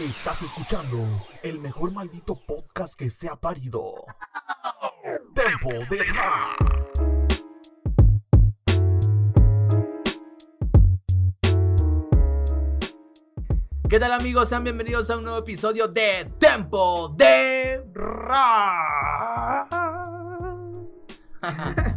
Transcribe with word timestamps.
Estás 0.00 0.42
escuchando 0.42 1.06
el 1.44 1.60
mejor 1.60 1.92
maldito 1.92 2.34
podcast 2.34 2.94
que 2.96 3.10
se 3.10 3.28
ha 3.28 3.36
parido. 3.36 4.04
Tempo 5.32 5.70
de 5.88 6.02
Rap. 6.12 6.58
¿Qué 13.88 14.00
tal 14.00 14.10
amigos? 14.10 14.48
Sean 14.48 14.64
bienvenidos 14.64 15.08
a 15.10 15.16
un 15.16 15.22
nuevo 15.22 15.38
episodio 15.38 15.86
de 15.86 16.28
Tempo 16.40 17.14
de 17.16 17.86
Rap. 17.94 19.72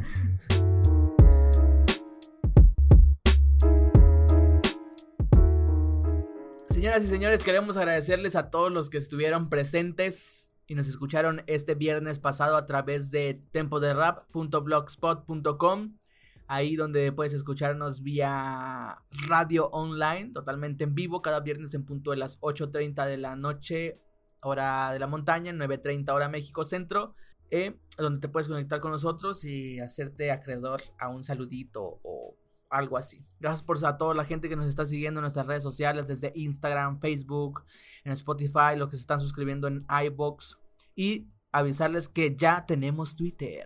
Señoras 6.77 7.03
y 7.05 7.07
señores, 7.07 7.41
queremos 7.41 7.75
agradecerles 7.75 8.35
a 8.35 8.51
todos 8.51 8.71
los 8.71 8.91
que 8.91 8.99
estuvieron 8.99 9.49
presentes 9.49 10.51
y 10.67 10.75
nos 10.75 10.87
escucharon 10.87 11.41
este 11.47 11.73
viernes 11.73 12.19
pasado 12.19 12.55
a 12.55 12.67
través 12.67 13.09
de 13.09 13.41
tempoderap.blogspot.com 13.49 15.97
ahí 16.45 16.75
donde 16.75 17.11
puedes 17.11 17.33
escucharnos 17.33 18.03
vía 18.03 19.01
radio 19.27 19.69
online, 19.69 20.33
totalmente 20.33 20.83
en 20.83 20.93
vivo, 20.93 21.23
cada 21.23 21.39
viernes 21.39 21.73
en 21.73 21.83
punto 21.83 22.11
de 22.11 22.17
las 22.17 22.39
8.30 22.41 23.07
de 23.07 23.17
la 23.17 23.35
noche, 23.35 23.99
hora 24.41 24.93
de 24.93 24.99
la 24.99 25.07
montaña, 25.07 25.51
9.30 25.53 26.13
hora 26.13 26.29
México 26.29 26.63
Centro, 26.63 27.15
eh, 27.49 27.79
donde 27.97 28.19
te 28.19 28.29
puedes 28.29 28.47
conectar 28.47 28.81
con 28.81 28.91
nosotros 28.91 29.43
y 29.45 29.79
hacerte 29.79 30.29
acreedor 30.29 30.83
a 30.99 31.09
un 31.09 31.23
saludito 31.23 31.99
o 32.03 32.35
algo 32.69 32.97
así. 32.97 33.25
Gracias 33.39 33.63
por 33.63 33.83
a 33.85 33.97
toda 33.97 34.13
la 34.13 34.23
gente 34.23 34.49
que 34.49 34.55
nos 34.55 34.67
está 34.67 34.85
siguiendo 34.85 35.19
en 35.19 35.23
nuestras 35.23 35.45
redes 35.45 35.63
sociales, 35.63 36.07
desde 36.07 36.31
Instagram, 36.35 36.99
Facebook, 36.99 37.63
en 38.03 38.11
Spotify, 38.13 38.75
los 38.75 38.89
que 38.89 38.95
se 38.95 39.01
están 39.01 39.19
suscribiendo 39.19 39.67
en 39.67 39.85
iBox 40.05 40.57
y 40.95 41.29
avisarles 41.51 42.09
que 42.09 42.35
ya 42.35 42.65
tenemos 42.65 43.15
Twitter. 43.15 43.65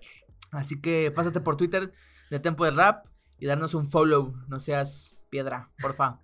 Así 0.51 0.81
que 0.81 1.11
pásate 1.11 1.41
por 1.41 1.57
Twitter 1.57 1.93
de 2.29 2.39
Tempo 2.39 2.65
de 2.65 2.71
Rap 2.71 3.05
y 3.39 3.45
darnos 3.45 3.73
un 3.73 3.87
follow. 3.87 4.35
No 4.47 4.59
seas 4.59 5.25
piedra, 5.29 5.71
porfa. 5.81 6.19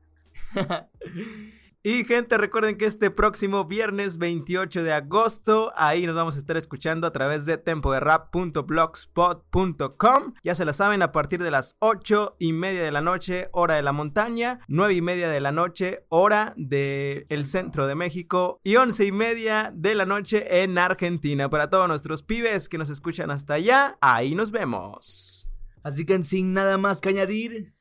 Y 1.90 2.04
gente, 2.04 2.38
recuerden 2.38 2.78
que 2.78 2.84
este 2.84 3.12
próximo 3.12 3.64
viernes 3.64 4.18
28 4.18 4.84
de 4.84 4.92
agosto, 4.92 5.72
ahí 5.78 6.06
nos 6.06 6.16
vamos 6.16 6.36
a 6.36 6.40
estar 6.40 6.58
escuchando 6.58 7.08
a 7.08 7.14
través 7.14 7.46
de 7.46 7.58
tempoderap.blogspot.com. 7.58 10.34
Ya 10.44 10.54
se 10.54 10.66
la 10.66 10.74
saben, 10.74 11.02
a 11.02 11.14
partir 11.14 11.42
de 11.42 11.50
las 11.50 11.78
8 11.80 12.36
y 12.40 12.52
media 12.52 12.84
de 12.84 12.92
la 12.92 13.00
noche, 13.00 13.48
hora 13.54 13.76
de 13.76 13.84
la 13.84 13.94
montaña, 13.94 14.60
9 14.68 14.96
y 14.96 15.02
media 15.02 15.30
de 15.30 15.40
la 15.40 15.54
noche, 15.54 16.04
hora 16.10 16.54
del 16.58 17.46
centro 17.46 17.88
de 17.88 17.96
México, 17.96 18.60
y 18.66 18.76
11 18.76 19.06
y 19.06 19.14
media 19.14 19.72
de 19.74 19.96
la 19.96 20.06
noche 20.06 20.64
en 20.64 20.78
Argentina. 20.78 21.50
Para 21.50 21.70
todos 21.70 21.88
nuestros 21.88 22.22
pibes 22.22 22.68
que 22.68 22.78
nos 22.78 22.90
escuchan 22.90 23.32
hasta 23.32 23.54
allá, 23.54 23.98
ahí 24.02 24.36
nos 24.36 24.52
vemos. 24.52 25.48
Así 25.84 26.06
que 26.06 26.22
sin 26.26 26.54
nada 26.54 26.78
más 26.78 27.00
que 27.00 27.08
añadir, 27.08 27.74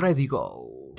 ready 0.00 0.26
go. 0.26 0.92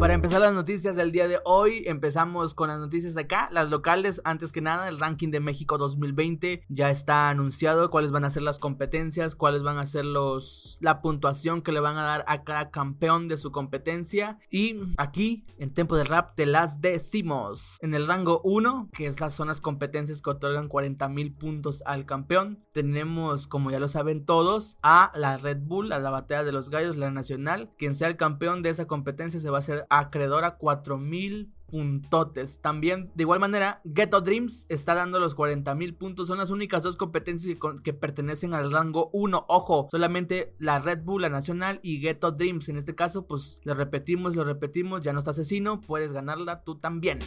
Para 0.00 0.14
empezar 0.14 0.40
las 0.40 0.54
noticias 0.54 0.96
del 0.96 1.12
día 1.12 1.28
de 1.28 1.40
hoy, 1.44 1.82
empezamos 1.84 2.54
con 2.54 2.68
las 2.68 2.80
noticias 2.80 3.14
de 3.14 3.20
acá, 3.20 3.50
las 3.52 3.68
locales. 3.68 4.22
Antes 4.24 4.50
que 4.50 4.62
nada, 4.62 4.88
el 4.88 4.98
ranking 4.98 5.30
de 5.30 5.40
México 5.40 5.76
2020 5.76 6.64
ya 6.70 6.90
está 6.90 7.28
anunciado 7.28 7.90
cuáles 7.90 8.10
van 8.10 8.24
a 8.24 8.30
ser 8.30 8.42
las 8.42 8.58
competencias, 8.58 9.36
cuáles 9.36 9.62
van 9.62 9.76
a 9.76 9.84
ser 9.84 10.06
los 10.06 10.78
la 10.80 11.02
puntuación 11.02 11.60
que 11.60 11.72
le 11.72 11.80
van 11.80 11.98
a 11.98 12.02
dar 12.02 12.24
a 12.28 12.44
cada 12.44 12.70
campeón 12.70 13.28
de 13.28 13.36
su 13.36 13.52
competencia. 13.52 14.38
Y 14.50 14.80
aquí, 14.96 15.44
en 15.58 15.74
Tempo 15.74 15.98
de 15.98 16.04
Rap, 16.04 16.34
te 16.34 16.46
las 16.46 16.80
decimos. 16.80 17.76
En 17.82 17.92
el 17.92 18.06
rango 18.06 18.40
1, 18.42 18.88
que 18.94 19.04
es 19.06 19.20
las 19.20 19.34
zonas 19.34 19.60
competencias 19.60 20.22
que 20.22 20.30
otorgan 20.30 20.68
40 20.68 21.10
mil 21.10 21.34
puntos 21.34 21.82
al 21.84 22.06
campeón, 22.06 22.64
tenemos, 22.72 23.46
como 23.46 23.70
ya 23.70 23.78
lo 23.78 23.88
saben 23.88 24.24
todos, 24.24 24.78
a 24.82 25.12
la 25.14 25.36
Red 25.36 25.58
Bull, 25.60 25.92
a 25.92 25.98
la 25.98 26.08
batalla 26.08 26.42
de 26.42 26.52
los 26.52 26.70
gallos, 26.70 26.96
la 26.96 27.10
nacional. 27.10 27.70
Quien 27.76 27.94
sea 27.94 28.08
el 28.08 28.16
campeón 28.16 28.62
de 28.62 28.70
esa 28.70 28.86
competencia 28.86 29.38
se 29.38 29.50
va 29.50 29.58
a 29.58 29.60
hacer 29.60 29.86
acreedor 29.90 30.44
a 30.44 30.56
4000 30.56 31.52
puntotes. 31.70 32.60
También, 32.60 33.10
de 33.14 33.22
igual 33.22 33.40
manera, 33.40 33.80
Ghetto 33.84 34.20
Dreams 34.20 34.66
está 34.68 34.94
dando 34.94 35.20
los 35.20 35.34
40 35.34 35.74
mil 35.74 35.94
puntos. 35.94 36.28
Son 36.28 36.38
las 36.38 36.50
únicas 36.50 36.82
dos 36.82 36.96
competencias 36.96 37.56
que, 37.56 37.82
que, 37.82 37.92
pertenecen 37.92 38.54
al 38.54 38.70
rango 38.70 39.10
1. 39.12 39.46
Ojo, 39.48 39.88
solamente 39.90 40.54
la 40.58 40.80
Red 40.80 41.02
Bull, 41.04 41.22
la 41.22 41.28
Nacional 41.28 41.80
y 41.82 42.00
Ghetto 42.00 42.32
Dreams. 42.32 42.68
En 42.68 42.76
este 42.76 42.94
caso, 42.94 43.26
pues 43.26 43.60
lo 43.64 43.74
repetimos, 43.74 44.34
lo 44.34 44.44
repetimos. 44.44 45.02
Ya 45.02 45.12
no 45.12 45.20
está 45.20 45.30
asesino, 45.30 45.80
puedes 45.80 46.12
ganarla 46.12 46.64
tú 46.64 46.76
también. 46.76 47.18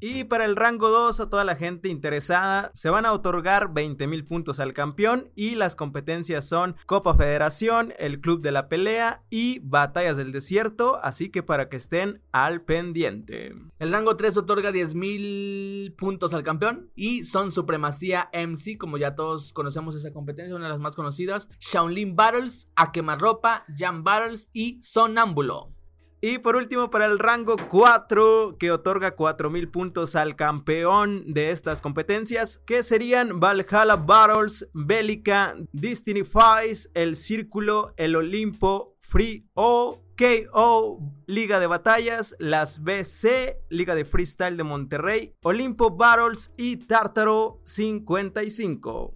Y 0.00 0.24
para 0.24 0.44
el 0.44 0.54
rango 0.54 0.90
2, 0.90 1.18
a 1.18 1.28
toda 1.28 1.44
la 1.44 1.56
gente 1.56 1.88
interesada, 1.88 2.70
se 2.72 2.88
van 2.88 3.04
a 3.04 3.12
otorgar 3.12 3.72
20 3.72 4.06
mil 4.06 4.24
puntos 4.24 4.60
al 4.60 4.72
campeón 4.72 5.30
y 5.34 5.56
las 5.56 5.74
competencias 5.74 6.48
son 6.48 6.76
Copa 6.86 7.14
Federación, 7.14 7.92
el 7.98 8.20
Club 8.20 8.40
de 8.40 8.52
la 8.52 8.68
Pelea 8.68 9.22
y 9.28 9.58
Batallas 9.60 10.16
del 10.16 10.30
Desierto, 10.30 11.00
así 11.02 11.30
que 11.30 11.42
para 11.42 11.68
que 11.68 11.76
estén 11.76 12.22
al 12.30 12.62
pendiente. 12.62 13.54
El 13.80 13.90
rango 13.90 14.16
3 14.16 14.36
otorga 14.36 14.70
10 14.70 14.94
mil 14.94 15.94
puntos 15.98 16.32
al 16.32 16.44
campeón 16.44 16.90
y 16.94 17.24
son 17.24 17.50
Supremacía 17.50 18.30
MC, 18.32 18.78
como 18.78 18.98
ya 18.98 19.16
todos 19.16 19.52
conocemos 19.52 19.96
esa 19.96 20.12
competencia, 20.12 20.54
una 20.54 20.66
de 20.66 20.72
las 20.72 20.80
más 20.80 20.94
conocidas, 20.94 21.48
Shaolin 21.58 22.14
Battles, 22.14 22.68
A 22.76 22.92
Quemarropa, 22.92 23.64
Jam 23.76 24.04
Battles 24.04 24.48
y 24.52 24.80
Sonámbulo. 24.80 25.72
Y 26.20 26.38
por 26.38 26.56
último, 26.56 26.90
para 26.90 27.06
el 27.06 27.20
rango 27.20 27.54
4, 27.56 28.56
que 28.58 28.72
otorga 28.72 29.12
4000 29.14 29.70
puntos 29.70 30.16
al 30.16 30.34
campeón 30.34 31.22
de 31.32 31.52
estas 31.52 31.80
competencias, 31.80 32.58
que 32.58 32.82
serían 32.82 33.38
Valhalla 33.38 33.94
Battles, 33.94 34.68
Bélica, 34.72 35.54
Destiny 35.72 36.24
Fights, 36.24 36.90
El 36.94 37.14
Círculo, 37.14 37.94
El 37.96 38.16
Olimpo, 38.16 38.96
Free 38.98 39.46
O, 39.54 40.00
KO, 40.16 40.98
Liga 41.26 41.60
de 41.60 41.68
Batallas, 41.68 42.34
las 42.40 42.82
BC, 42.82 43.60
Liga 43.68 43.94
de 43.94 44.04
Freestyle 44.04 44.56
de 44.56 44.64
Monterrey, 44.64 45.34
Olimpo 45.44 45.90
Battles 45.90 46.50
y 46.56 46.78
Tártaro 46.78 47.60
55. 47.64 49.14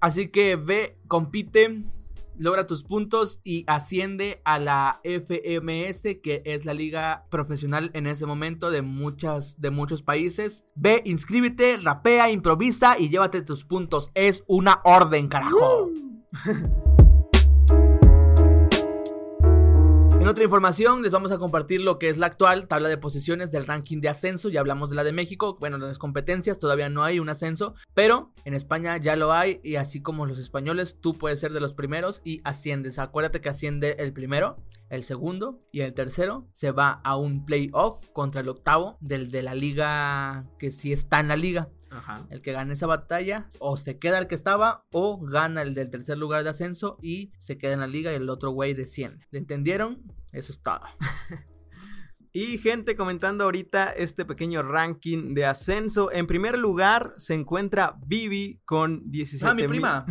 Así 0.00 0.26
que 0.32 0.56
ve, 0.56 0.98
compite 1.06 1.84
logra 2.36 2.66
tus 2.66 2.84
puntos 2.84 3.40
y 3.44 3.64
asciende 3.66 4.40
a 4.44 4.58
la 4.58 5.00
FMS, 5.04 6.20
que 6.22 6.42
es 6.44 6.64
la 6.64 6.74
liga 6.74 7.26
profesional 7.30 7.90
en 7.94 8.06
ese 8.06 8.26
momento 8.26 8.70
de, 8.70 8.82
muchas, 8.82 9.60
de 9.60 9.70
muchos 9.70 10.02
países. 10.02 10.64
Ve, 10.74 11.02
inscríbete, 11.04 11.76
rapea, 11.76 12.30
improvisa 12.30 12.98
y 12.98 13.08
llévate 13.08 13.42
tus 13.42 13.64
puntos. 13.64 14.10
Es 14.14 14.44
una 14.46 14.80
orden, 14.84 15.28
carajo. 15.28 15.90
En 20.22 20.28
otra 20.28 20.44
información 20.44 21.02
les 21.02 21.10
vamos 21.10 21.32
a 21.32 21.38
compartir 21.38 21.80
lo 21.80 21.98
que 21.98 22.08
es 22.08 22.16
la 22.16 22.26
actual 22.26 22.68
tabla 22.68 22.88
de 22.88 22.96
posiciones 22.96 23.50
del 23.50 23.66
ranking 23.66 24.00
de 24.00 24.08
ascenso. 24.08 24.50
Ya 24.50 24.60
hablamos 24.60 24.88
de 24.88 24.94
la 24.94 25.02
de 25.02 25.10
México. 25.10 25.56
Bueno, 25.58 25.78
las 25.78 25.98
competencias 25.98 26.60
todavía 26.60 26.88
no 26.88 27.02
hay 27.02 27.18
un 27.18 27.28
ascenso, 27.28 27.74
pero 27.92 28.32
en 28.44 28.54
España 28.54 28.96
ya 28.98 29.16
lo 29.16 29.32
hay 29.32 29.60
y 29.64 29.74
así 29.74 30.00
como 30.00 30.24
los 30.24 30.38
españoles, 30.38 30.96
tú 31.00 31.18
puedes 31.18 31.40
ser 31.40 31.52
de 31.52 31.58
los 31.58 31.74
primeros 31.74 32.22
y 32.24 32.40
asciendes. 32.44 33.00
Acuérdate 33.00 33.40
que 33.40 33.48
asciende 33.48 33.96
el 33.98 34.12
primero, 34.12 34.58
el 34.90 35.02
segundo 35.02 35.60
y 35.72 35.80
el 35.80 35.92
tercero. 35.92 36.46
Se 36.52 36.70
va 36.70 37.00
a 37.02 37.16
un 37.16 37.44
playoff 37.44 37.98
contra 38.12 38.42
el 38.42 38.48
octavo 38.48 38.98
del 39.00 39.32
de 39.32 39.42
la 39.42 39.54
liga 39.56 40.46
que 40.56 40.70
sí 40.70 40.92
está 40.92 41.18
en 41.18 41.26
la 41.26 41.36
liga. 41.36 41.68
Ajá. 41.92 42.26
El 42.30 42.40
que 42.42 42.52
gane 42.52 42.72
esa 42.72 42.86
batalla 42.86 43.46
o 43.58 43.76
se 43.76 43.98
queda 43.98 44.18
el 44.18 44.26
que 44.26 44.34
estaba 44.34 44.86
o 44.92 45.20
gana 45.20 45.62
el 45.62 45.74
del 45.74 45.90
tercer 45.90 46.18
lugar 46.18 46.42
de 46.42 46.50
ascenso 46.50 46.98
y 47.02 47.32
se 47.38 47.58
queda 47.58 47.74
en 47.74 47.80
la 47.80 47.86
liga 47.86 48.12
y 48.12 48.16
el 48.16 48.28
otro 48.28 48.50
güey 48.50 48.74
desciende. 48.74 49.26
¿Le 49.30 49.38
entendieron? 49.38 50.02
Eso 50.32 50.52
es 50.52 50.62
todo. 50.62 50.80
Y 52.34 52.56
gente 52.56 52.96
comentando 52.96 53.44
ahorita 53.44 53.90
este 53.90 54.24
pequeño 54.24 54.62
ranking 54.62 55.34
de 55.34 55.44
ascenso. 55.44 56.10
En 56.10 56.26
primer 56.26 56.58
lugar 56.58 57.12
se 57.18 57.34
encuentra 57.34 57.98
Vivi 58.06 58.58
con 58.64 59.02
17. 59.10 59.50
Ah, 59.50 59.54
mi 59.54 59.68
prima. 59.68 60.06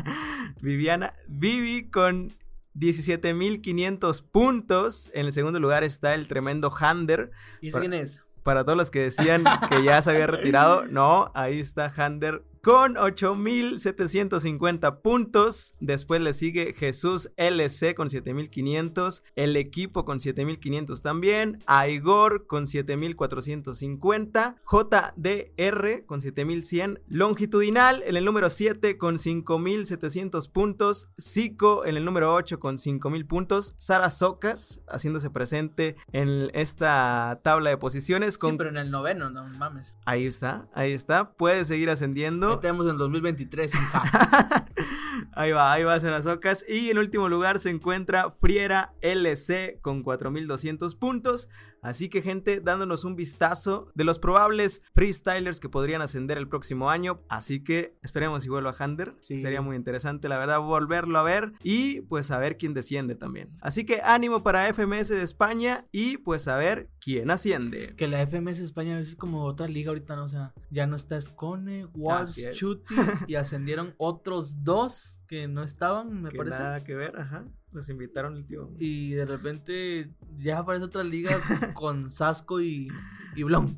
Viviana. 0.62 1.12
Vivi 1.28 1.90
con 1.90 2.34
17.500 2.76 4.24
puntos. 4.30 5.10
En 5.12 5.26
el 5.26 5.34
segundo 5.34 5.60
lugar 5.60 5.84
está 5.84 6.14
el 6.14 6.26
tremendo 6.28 6.72
Hander. 6.74 7.30
¿Y 7.60 7.70
quién 7.72 7.92
es? 7.92 8.22
Para 8.46 8.62
todos 8.62 8.78
los 8.78 8.92
que 8.92 9.00
decían 9.00 9.42
que 9.68 9.82
ya 9.82 10.00
se 10.00 10.10
había 10.10 10.28
retirado, 10.28 10.86
no, 10.88 11.32
ahí 11.34 11.58
está 11.58 11.92
Hander 11.96 12.44
con 12.66 12.96
8750 12.96 15.00
puntos. 15.00 15.76
Después 15.78 16.20
le 16.20 16.32
sigue 16.32 16.74
Jesús 16.74 17.30
LC 17.36 17.94
con 17.94 18.10
7500. 18.10 19.22
El 19.36 19.54
equipo 19.54 20.04
con 20.04 20.18
7500 20.18 21.00
también. 21.00 21.62
Aigor 21.66 22.48
con 22.48 22.66
7450. 22.66 24.56
JDR 24.68 26.06
con 26.06 26.20
7100. 26.20 26.98
Longitudinal 27.06 28.02
en 28.04 28.16
el 28.16 28.24
número 28.24 28.50
7 28.50 28.98
con 28.98 29.20
5700 29.20 30.48
puntos. 30.48 31.10
Zico 31.20 31.86
en 31.86 31.96
el 31.96 32.04
número 32.04 32.34
8 32.34 32.58
con 32.58 32.78
5000 32.78 33.26
puntos. 33.26 33.76
Sara 33.78 34.10
Socas 34.10 34.80
haciéndose 34.88 35.30
presente 35.30 35.94
en 36.10 36.50
esta 36.52 37.38
tabla 37.44 37.70
de 37.70 37.78
posiciones. 37.78 38.38
Con... 38.38 38.54
Sí, 38.54 38.58
pero 38.58 38.70
en 38.70 38.78
el 38.78 38.90
noveno, 38.90 39.30
no 39.30 39.44
mames. 39.44 39.94
Ahí 40.04 40.26
está, 40.26 40.68
ahí 40.74 40.90
está. 40.90 41.32
Puede 41.32 41.64
seguir 41.64 41.90
ascendiendo. 41.90 42.55
Estamos 42.56 42.88
en 42.90 42.96
2023, 42.96 43.74
hija. 43.74 44.02
ahí 45.32 45.52
va, 45.52 45.72
ahí 45.72 45.84
va 45.84 45.94
a 45.94 46.00
ser 46.00 46.10
las 46.10 46.26
ocas. 46.26 46.64
Y 46.68 46.90
en 46.90 46.98
último 46.98 47.28
lugar 47.28 47.58
se 47.58 47.70
encuentra 47.70 48.30
Friera 48.30 48.94
LC 49.02 49.78
con 49.80 50.02
4200 50.02 50.94
puntos. 50.96 51.48
Así 51.86 52.08
que 52.08 52.20
gente, 52.20 52.60
dándonos 52.60 53.04
un 53.04 53.14
vistazo 53.14 53.92
de 53.94 54.02
los 54.02 54.18
probables 54.18 54.82
freestylers 54.92 55.60
que 55.60 55.68
podrían 55.68 56.02
ascender 56.02 56.36
el 56.36 56.48
próximo 56.48 56.90
año. 56.90 57.20
Así 57.28 57.62
que 57.62 57.96
esperemos 58.02 58.42
si 58.42 58.48
vuelva 58.48 58.70
a 58.70 58.74
Hander. 58.76 59.14
Sería 59.20 59.62
muy 59.62 59.76
interesante, 59.76 60.28
la 60.28 60.36
verdad, 60.36 60.58
volverlo 60.58 61.16
a 61.16 61.22
ver 61.22 61.52
y 61.62 62.00
pues 62.00 62.32
a 62.32 62.38
ver 62.38 62.56
quién 62.56 62.74
desciende 62.74 63.14
también. 63.14 63.56
Así 63.60 63.86
que 63.86 64.00
ánimo 64.02 64.42
para 64.42 64.66
FMS 64.74 65.10
de 65.10 65.22
España 65.22 65.86
y 65.92 66.16
pues 66.16 66.48
a 66.48 66.56
ver 66.56 66.90
quién 66.98 67.30
asciende. 67.30 67.94
Que 67.96 68.08
la 68.08 68.26
FMS 68.26 68.58
de 68.58 68.64
España 68.64 68.98
es 68.98 69.14
como 69.14 69.44
otra 69.44 69.68
liga 69.68 69.90
ahorita, 69.90 70.16
¿no? 70.16 70.24
O 70.24 70.28
sea, 70.28 70.54
ya 70.72 70.88
no 70.88 70.96
está 70.96 71.20
Scone, 71.20 71.86
Was, 71.94 72.34
Shooting 72.34 72.96
y 73.28 73.36
ascendieron 73.36 73.94
otros 73.98 74.64
dos 74.64 75.15
que 75.26 75.48
no 75.48 75.62
estaban, 75.62 76.22
me 76.22 76.30
parece. 76.30 76.58
Nada 76.58 76.84
que 76.84 76.94
ver, 76.94 77.18
ajá. 77.18 77.44
Los 77.72 77.88
invitaron 77.88 78.36
el 78.36 78.46
tío. 78.46 78.70
Y 78.78 79.10
de 79.10 79.26
repente 79.26 80.14
ya 80.36 80.58
aparece 80.58 80.84
otra 80.86 81.02
liga 81.04 81.30
con 81.74 82.10
Sasco 82.10 82.60
y, 82.60 82.88
y 83.34 83.42
Blom. 83.42 83.76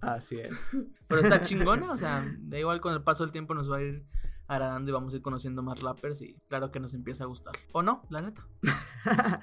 Así 0.00 0.38
es. 0.38 0.70
Pero 1.08 1.20
está 1.20 1.40
chingona, 1.42 1.92
o 1.92 1.96
sea, 1.96 2.24
da 2.40 2.58
igual 2.58 2.80
con 2.80 2.92
el 2.92 3.02
paso 3.02 3.22
del 3.22 3.32
tiempo 3.32 3.54
nos 3.54 3.70
va 3.70 3.78
a 3.78 3.82
ir 3.82 4.04
agradando 4.48 4.90
y 4.90 4.94
vamos 4.94 5.12
a 5.12 5.16
ir 5.16 5.22
conociendo 5.22 5.62
más 5.62 5.80
rappers 5.80 6.20
y 6.22 6.36
claro 6.48 6.70
que 6.70 6.80
nos 6.80 6.94
empieza 6.94 7.24
a 7.24 7.26
gustar. 7.26 7.54
¿O 7.72 7.82
no? 7.82 8.02
La 8.10 8.22
neta. 8.22 8.46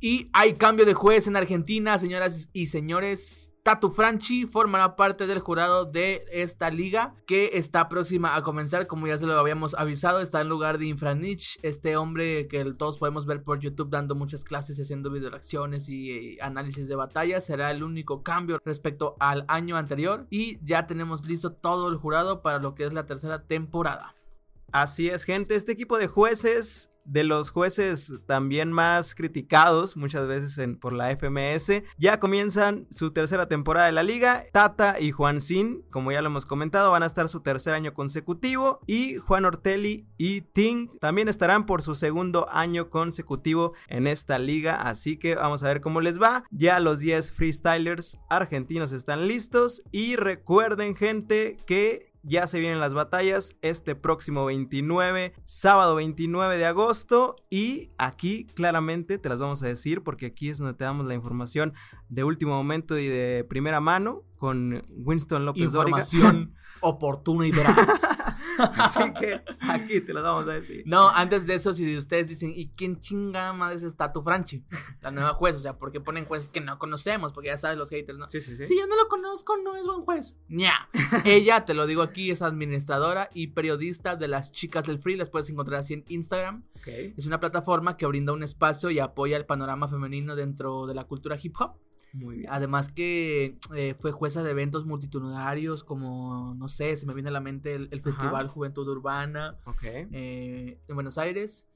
y 0.00 0.30
hay 0.32 0.54
cambio 0.54 0.84
de 0.86 0.94
juez 0.94 1.26
en 1.26 1.36
Argentina, 1.36 1.98
señoras 1.98 2.48
y 2.52 2.66
señores. 2.66 3.51
Tatu 3.62 3.92
Franchi 3.92 4.44
formará 4.44 4.96
parte 4.96 5.28
del 5.28 5.38
jurado 5.38 5.84
de 5.84 6.24
esta 6.32 6.68
liga 6.68 7.14
que 7.26 7.50
está 7.54 7.88
próxima 7.88 8.34
a 8.34 8.42
comenzar, 8.42 8.88
como 8.88 9.06
ya 9.06 9.16
se 9.18 9.26
lo 9.26 9.38
habíamos 9.38 9.74
avisado, 9.74 10.20
está 10.20 10.40
en 10.40 10.48
lugar 10.48 10.78
de 10.78 10.86
Infranich, 10.86 11.60
este 11.62 11.96
hombre 11.96 12.48
que 12.48 12.64
todos 12.72 12.98
podemos 12.98 13.24
ver 13.24 13.44
por 13.44 13.60
YouTube 13.60 13.88
dando 13.88 14.16
muchas 14.16 14.42
clases 14.42 14.78
y 14.78 14.82
haciendo 14.82 15.12
video 15.12 15.30
reacciones 15.30 15.88
y 15.88 16.10
eh, 16.10 16.38
análisis 16.42 16.88
de 16.88 16.96
batalla, 16.96 17.40
será 17.40 17.70
el 17.70 17.84
único 17.84 18.24
cambio 18.24 18.58
respecto 18.64 19.14
al 19.20 19.44
año 19.46 19.76
anterior. 19.76 20.26
Y 20.28 20.58
ya 20.64 20.88
tenemos 20.88 21.24
listo 21.24 21.52
todo 21.52 21.88
el 21.88 21.98
jurado 21.98 22.42
para 22.42 22.58
lo 22.58 22.74
que 22.74 22.84
es 22.84 22.92
la 22.92 23.06
tercera 23.06 23.44
temporada. 23.44 24.16
Así 24.72 25.10
es, 25.10 25.24
gente. 25.24 25.54
Este 25.54 25.72
equipo 25.72 25.98
de 25.98 26.06
jueces, 26.06 26.90
de 27.04 27.24
los 27.24 27.50
jueces 27.50 28.12
también 28.26 28.72
más 28.72 29.14
criticados 29.14 29.96
muchas 29.96 30.26
veces 30.26 30.58
por 30.80 30.92
la 30.92 31.14
FMS, 31.14 31.82
ya 31.98 32.18
comienzan 32.18 32.86
su 32.90 33.10
tercera 33.10 33.48
temporada 33.48 33.86
de 33.86 33.92
la 33.92 34.02
liga. 34.02 34.46
Tata 34.50 34.98
y 34.98 35.10
Juan 35.10 35.42
Sin, 35.42 35.82
como 35.90 36.10
ya 36.10 36.22
lo 36.22 36.28
hemos 36.28 36.46
comentado, 36.46 36.90
van 36.90 37.02
a 37.02 37.06
estar 37.06 37.28
su 37.28 37.40
tercer 37.40 37.74
año 37.74 37.92
consecutivo. 37.92 38.80
Y 38.86 39.16
Juan 39.16 39.44
Ortelli 39.44 40.06
y 40.16 40.40
Ting 40.40 40.88
también 41.00 41.28
estarán 41.28 41.66
por 41.66 41.82
su 41.82 41.94
segundo 41.94 42.48
año 42.50 42.88
consecutivo 42.88 43.74
en 43.88 44.06
esta 44.06 44.38
liga. 44.38 44.88
Así 44.88 45.18
que 45.18 45.34
vamos 45.34 45.62
a 45.62 45.68
ver 45.68 45.82
cómo 45.82 46.00
les 46.00 46.18
va. 46.20 46.44
Ya 46.50 46.80
los 46.80 47.00
10 47.00 47.32
freestylers 47.32 48.18
argentinos 48.30 48.92
están 48.92 49.28
listos. 49.28 49.82
Y 49.90 50.16
recuerden, 50.16 50.96
gente, 50.96 51.58
que 51.66 52.11
ya 52.22 52.46
se 52.46 52.58
vienen 52.58 52.80
las 52.80 52.94
batallas 52.94 53.56
este 53.62 53.94
próximo 53.94 54.44
29, 54.44 55.34
sábado 55.44 55.96
29 55.96 56.56
de 56.56 56.66
agosto. 56.66 57.36
Y 57.50 57.90
aquí 57.98 58.46
claramente 58.54 59.18
te 59.18 59.28
las 59.28 59.40
vamos 59.40 59.62
a 59.62 59.66
decir 59.66 60.02
porque 60.02 60.26
aquí 60.26 60.48
es 60.48 60.58
donde 60.58 60.74
te 60.74 60.84
damos 60.84 61.06
la 61.06 61.14
información 61.14 61.74
de 62.08 62.24
último 62.24 62.54
momento 62.54 62.98
y 62.98 63.08
de 63.08 63.44
primera 63.48 63.80
mano 63.80 64.22
con 64.36 64.84
Winston 64.88 65.44
López 65.44 65.64
Información 65.64 66.54
oportuna 66.80 67.46
y 67.46 67.52
veraz. 67.52 68.02
Así 68.58 69.00
que 69.20 69.42
aquí 69.60 70.00
te 70.00 70.12
lo 70.12 70.22
vamos 70.22 70.48
a 70.48 70.52
decir. 70.52 70.82
No, 70.86 71.08
antes 71.08 71.46
de 71.46 71.54
eso, 71.54 71.72
si 71.72 71.96
ustedes 71.96 72.28
dicen, 72.28 72.52
¿y 72.54 72.68
quién 72.68 73.00
chingada 73.00 73.52
madre 73.52 73.86
es 73.86 73.96
Tatu 73.96 74.22
Franchi? 74.22 74.64
La 75.00 75.10
nueva 75.10 75.34
juez, 75.34 75.56
o 75.56 75.60
sea, 75.60 75.78
¿por 75.78 75.92
qué 75.92 76.00
ponen 76.00 76.24
jueces 76.24 76.48
que 76.48 76.60
no 76.60 76.78
conocemos? 76.78 77.32
Porque 77.32 77.48
ya 77.48 77.56
sabes 77.56 77.78
los 77.78 77.90
haters, 77.90 78.18
¿no? 78.18 78.28
Sí, 78.28 78.40
sí, 78.40 78.56
sí. 78.56 78.64
Si 78.64 78.76
yo 78.76 78.86
no 78.86 78.96
lo 78.96 79.08
conozco, 79.08 79.56
no 79.56 79.76
es 79.76 79.86
buen 79.86 80.02
juez. 80.02 80.36
¡Nya! 80.48 80.88
Ella, 81.24 81.64
te 81.64 81.74
lo 81.74 81.86
digo 81.86 82.02
aquí, 82.02 82.30
es 82.30 82.42
administradora 82.42 83.30
y 83.34 83.48
periodista 83.48 84.16
de 84.16 84.28
las 84.28 84.52
chicas 84.52 84.84
del 84.86 84.98
free. 84.98 85.16
Las 85.16 85.30
puedes 85.30 85.48
encontrar 85.50 85.80
así 85.80 85.94
en 85.94 86.04
Instagram. 86.08 86.64
Okay. 86.80 87.14
Es 87.16 87.26
una 87.26 87.38
plataforma 87.38 87.96
que 87.96 88.06
brinda 88.06 88.32
un 88.32 88.42
espacio 88.42 88.90
y 88.90 88.98
apoya 88.98 89.36
el 89.36 89.46
panorama 89.46 89.88
femenino 89.88 90.34
dentro 90.34 90.86
de 90.86 90.94
la 90.94 91.04
cultura 91.04 91.36
hip 91.40 91.54
hop. 91.60 91.76
Muy 92.12 92.38
bien. 92.38 92.50
Además 92.50 92.92
que 92.92 93.58
eh, 93.74 93.94
fue 93.98 94.12
jueza 94.12 94.42
de 94.42 94.50
eventos 94.50 94.84
multitudinarios 94.84 95.84
como, 95.84 96.54
no 96.54 96.68
sé, 96.68 96.96
se 96.96 97.06
me 97.06 97.14
viene 97.14 97.30
a 97.30 97.32
la 97.32 97.40
mente 97.40 97.74
el, 97.74 98.02
Festival 98.02 98.48
Juventud 98.48 98.86
Urbana 98.88 99.56
eh, 99.82 100.78
en 100.86 100.94
Buenos 100.94 101.18
Aires. 101.18 101.66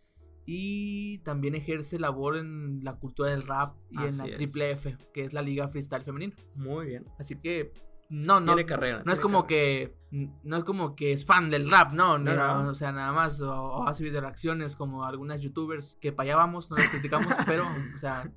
Y 0.48 1.18
también 1.18 1.56
ejerce 1.56 1.98
labor 1.98 2.36
en 2.36 2.84
la 2.84 2.94
cultura 2.94 3.30
del 3.30 3.42
rap 3.42 3.74
y 3.90 3.98
en 3.98 4.16
la 4.16 4.24
Triple 4.26 4.70
F, 4.70 4.96
que 5.12 5.22
es 5.22 5.32
la 5.32 5.42
Liga 5.42 5.66
Freestyle 5.66 6.04
Femenino. 6.04 6.34
Muy 6.54 6.86
bien. 6.86 7.04
Así 7.18 7.34
que 7.34 7.72
no, 8.08 8.40
no. 8.40 8.54
Tiene 8.54 8.66
carrera. 8.66 9.02
No 9.04 9.12
es 9.12 9.20
como 9.20 9.46
que. 9.46 9.96
No 10.10 10.56
es 10.56 10.64
como 10.64 10.94
que 10.94 11.12
es 11.12 11.26
fan 11.26 11.50
del 11.50 11.70
rap, 11.70 11.92
no, 11.92 12.16
no, 12.18 12.68
o 12.68 12.74
sea, 12.74 12.92
nada 12.92 13.12
más. 13.12 13.40
O, 13.40 13.86
hace 13.86 14.04
video 14.04 14.20
reacciones 14.20 14.76
como 14.76 15.04
algunas 15.04 15.42
youtubers 15.42 15.98
que 16.00 16.12
para 16.12 16.30
allá 16.30 16.36
vamos, 16.36 16.70
no 16.70 16.76
las 16.76 16.88
criticamos, 16.88 17.26
pero, 17.46 17.64
o 17.94 17.98
sea, 17.98 18.30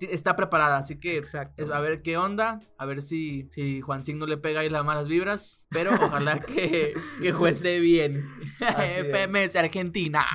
está 0.00 0.36
preparada, 0.36 0.78
así 0.78 0.98
que 0.98 1.16
Exacto. 1.16 1.72
a 1.72 1.80
ver 1.80 2.02
qué 2.02 2.16
onda, 2.16 2.60
a 2.78 2.86
ver 2.86 3.02
si, 3.02 3.48
si 3.52 3.80
Juan 3.80 4.02
Signo 4.02 4.26
le 4.26 4.36
pega 4.36 4.60
ahí 4.60 4.68
las 4.68 4.84
malas 4.84 5.08
vibras, 5.08 5.66
pero 5.70 5.90
ojalá 6.00 6.40
que, 6.40 6.94
que 7.20 7.32
juece 7.32 7.80
bien. 7.80 8.24
FMS 8.58 9.56
Argentina. 9.56 10.26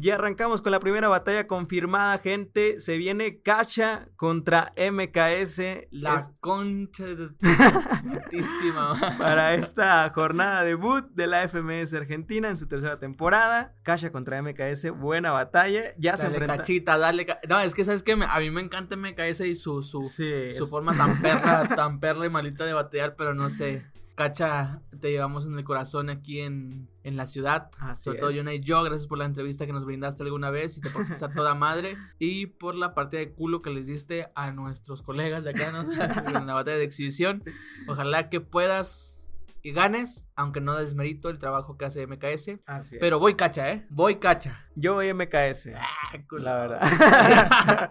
Ya 0.00 0.14
arrancamos 0.14 0.62
con 0.62 0.72
la 0.72 0.80
primera 0.80 1.08
batalla 1.08 1.46
confirmada, 1.46 2.16
gente. 2.18 2.80
Se 2.80 2.96
viene 2.96 3.42
Cacha 3.42 4.08
contra 4.16 4.72
MKS. 4.76 5.88
La 5.90 6.32
concha 6.40 7.04
de 7.04 7.28
Para 9.18 9.54
esta 9.54 10.08
jornada 10.14 10.62
debut 10.62 11.04
de 11.10 11.26
la 11.26 11.46
FMS 11.46 11.92
Argentina 11.92 12.48
en 12.48 12.56
su 12.56 12.66
tercera 12.66 12.98
temporada. 12.98 13.74
Cacha 13.82 14.10
contra 14.10 14.40
MKS, 14.40 14.90
buena 14.96 15.32
batalla. 15.32 15.94
Ya 15.98 16.16
se 16.16 16.26
enfrenta. 16.26 16.58
Cachita, 16.58 16.96
dale. 16.96 17.26
No, 17.48 17.60
es 17.60 17.74
que 17.74 17.84
sabes 17.84 18.02
que 18.02 18.12
a 18.12 18.40
mí 18.40 18.50
me 18.50 18.62
encanta 18.62 18.96
MKS 18.96 19.40
y 19.40 19.54
su, 19.54 19.82
su, 19.82 20.02
su 20.02 20.66
forma 20.68 20.96
tan 20.96 21.20
perra, 21.22 21.68
tan 21.68 22.00
perra 22.00 22.24
y 22.24 22.30
malita 22.30 22.64
de 22.64 22.72
batear, 22.72 23.14
pero 23.14 23.34
no 23.34 23.50
sé. 23.50 23.84
Cacha, 24.14 24.80
te 25.00 25.10
llevamos 25.10 25.44
en 25.44 25.58
el 25.58 25.64
corazón 25.64 26.08
aquí 26.08 26.40
en, 26.40 26.88
en 27.04 27.16
la 27.16 27.26
ciudad. 27.26 27.70
Así 27.78 28.04
Sobre 28.04 28.18
todo 28.18 28.30
Yona 28.30 28.54
y 28.54 28.60
yo, 28.60 28.82
gracias 28.82 29.06
por 29.06 29.18
la 29.18 29.24
entrevista 29.24 29.66
que 29.66 29.72
nos 29.72 29.84
brindaste 29.84 30.22
alguna 30.22 30.50
vez 30.50 30.78
y 30.78 30.80
te 30.80 30.90
portaste 30.90 31.24
a 31.24 31.32
toda 31.32 31.54
madre. 31.54 31.96
Y 32.18 32.46
por 32.46 32.74
la 32.74 32.94
parte 32.94 33.16
de 33.16 33.32
culo 33.32 33.62
que 33.62 33.70
les 33.70 33.86
diste 33.86 34.28
a 34.34 34.50
nuestros 34.50 35.02
colegas 35.02 35.44
de 35.44 35.50
acá, 35.50 35.72
¿no? 35.72 35.80
en 36.38 36.46
la 36.46 36.54
batalla 36.54 36.76
de 36.76 36.84
exhibición. 36.84 37.42
Ojalá 37.86 38.28
que 38.28 38.40
puedas 38.40 39.21
ganes, 39.70 40.28
aunque 40.34 40.60
no 40.60 40.76
desmerito 40.76 41.28
el 41.30 41.38
trabajo 41.38 41.76
que 41.76 41.84
hace 41.84 42.06
MKS. 42.06 42.60
Así 42.66 42.96
pero 42.98 43.20
voy 43.20 43.34
cacha, 43.34 43.70
¿eh? 43.70 43.86
Voy 43.90 44.16
cacha. 44.16 44.66
Yo 44.74 44.94
voy 44.94 45.12
MKS. 45.14 45.68
Ah, 45.76 46.18
la 46.32 46.54
verdad. 46.56 47.90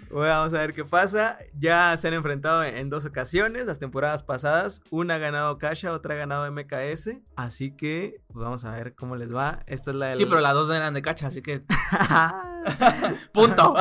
vamos 0.10 0.54
a 0.54 0.58
ver 0.58 0.72
qué 0.72 0.84
pasa. 0.84 1.38
Ya 1.58 1.96
se 1.96 2.08
han 2.08 2.14
enfrentado 2.14 2.64
en 2.64 2.88
dos 2.88 3.04
ocasiones, 3.04 3.66
las 3.66 3.78
temporadas 3.78 4.22
pasadas. 4.22 4.80
Una 4.90 5.16
ha 5.16 5.18
ganado 5.18 5.58
Cacha, 5.58 5.92
otra 5.92 6.14
ha 6.14 6.18
ganado 6.18 6.50
MKS. 6.50 7.18
Así 7.36 7.76
que 7.76 8.22
pues 8.28 8.42
vamos 8.44 8.64
a 8.64 8.70
ver 8.70 8.94
cómo 8.94 9.16
les 9.16 9.34
va. 9.34 9.62
Esta 9.66 9.90
es 9.90 9.96
la 9.96 10.14
Sí, 10.14 10.24
pero 10.26 10.40
las 10.40 10.54
dos 10.54 10.70
eran 10.70 10.94
de 10.94 11.02
Cacha, 11.02 11.26
así 11.26 11.42
que. 11.42 11.62
Punto. 13.32 13.74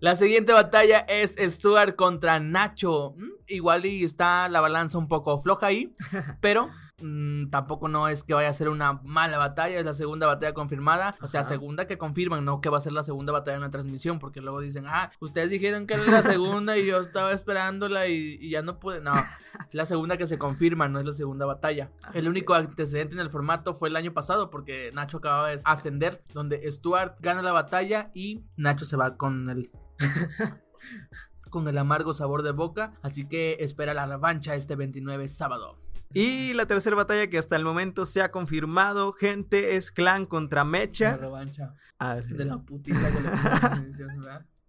La 0.00 0.16
siguiente 0.16 0.54
batalla 0.54 1.00
es 1.00 1.36
Stuart 1.38 1.94
contra 1.94 2.40
Nacho. 2.40 3.12
Mm, 3.18 3.28
igual 3.48 3.84
y 3.84 4.04
está 4.04 4.48
la 4.48 4.62
balanza 4.62 4.96
un 4.96 5.08
poco 5.08 5.38
floja 5.40 5.66
ahí, 5.66 5.94
pero 6.40 6.70
mm, 7.02 7.50
tampoco 7.50 7.86
no 7.88 8.08
es 8.08 8.24
que 8.24 8.32
vaya 8.32 8.48
a 8.48 8.54
ser 8.54 8.70
una 8.70 8.94
mala 9.04 9.36
batalla, 9.36 9.78
es 9.78 9.84
la 9.84 9.92
segunda 9.92 10.26
batalla 10.26 10.54
confirmada. 10.54 11.16
O 11.20 11.28
sea, 11.28 11.40
Ajá. 11.40 11.50
segunda 11.50 11.86
que 11.86 11.98
confirman, 11.98 12.46
no 12.46 12.62
que 12.62 12.70
va 12.70 12.78
a 12.78 12.80
ser 12.80 12.92
la 12.92 13.02
segunda 13.02 13.30
batalla 13.32 13.56
en 13.56 13.62
la 13.62 13.70
transmisión, 13.70 14.18
porque 14.18 14.40
luego 14.40 14.60
dicen, 14.60 14.86
ah, 14.88 15.10
ustedes 15.20 15.50
dijeron 15.50 15.86
que 15.86 15.94
era 15.94 16.06
la 16.06 16.22
segunda 16.22 16.78
y 16.78 16.86
yo 16.86 16.98
estaba 16.98 17.32
esperándola 17.32 18.06
y, 18.06 18.38
y 18.40 18.50
ya 18.50 18.62
no 18.62 18.78
pude. 18.80 19.02
No, 19.02 19.12
es 19.14 19.74
la 19.74 19.84
segunda 19.84 20.16
que 20.16 20.26
se 20.26 20.38
confirma, 20.38 20.88
no 20.88 20.98
es 20.98 21.04
la 21.04 21.12
segunda 21.12 21.44
batalla. 21.44 21.90
El 22.14 22.26
único 22.26 22.54
antecedente 22.54 23.14
en 23.14 23.20
el 23.20 23.28
formato 23.28 23.74
fue 23.74 23.90
el 23.90 23.96
año 23.96 24.14
pasado, 24.14 24.48
porque 24.48 24.92
Nacho 24.94 25.18
acababa 25.18 25.48
de 25.48 25.60
ascender, 25.64 26.22
donde 26.32 26.70
Stuart 26.72 27.16
gana 27.20 27.42
la 27.42 27.52
batalla 27.52 28.10
y 28.14 28.44
Nacho 28.56 28.86
se 28.86 28.96
va 28.96 29.16
con 29.16 29.50
el. 29.50 29.68
con 31.50 31.66
el 31.68 31.78
amargo 31.78 32.14
sabor 32.14 32.42
de 32.42 32.52
boca, 32.52 32.94
así 33.02 33.26
que 33.26 33.56
espera 33.60 33.94
la 33.94 34.06
revancha 34.06 34.54
este 34.54 34.76
29 34.76 35.28
sábado. 35.28 35.78
Y 36.12 36.54
la 36.54 36.66
tercera 36.66 36.96
batalla 36.96 37.28
que 37.28 37.38
hasta 37.38 37.54
el 37.54 37.64
momento 37.64 38.04
se 38.04 38.20
ha 38.20 38.32
confirmado, 38.32 39.12
gente, 39.12 39.76
es 39.76 39.92
Clan 39.92 40.26
contra 40.26 40.62
La 40.62 40.64
Mecha. 40.64 41.16
revancha 41.16 41.74
Ah, 41.98 42.18
sí. 42.26 42.34
de 42.34 42.44
la 42.44 42.58
putiza 42.58 43.08
que. 43.10 43.18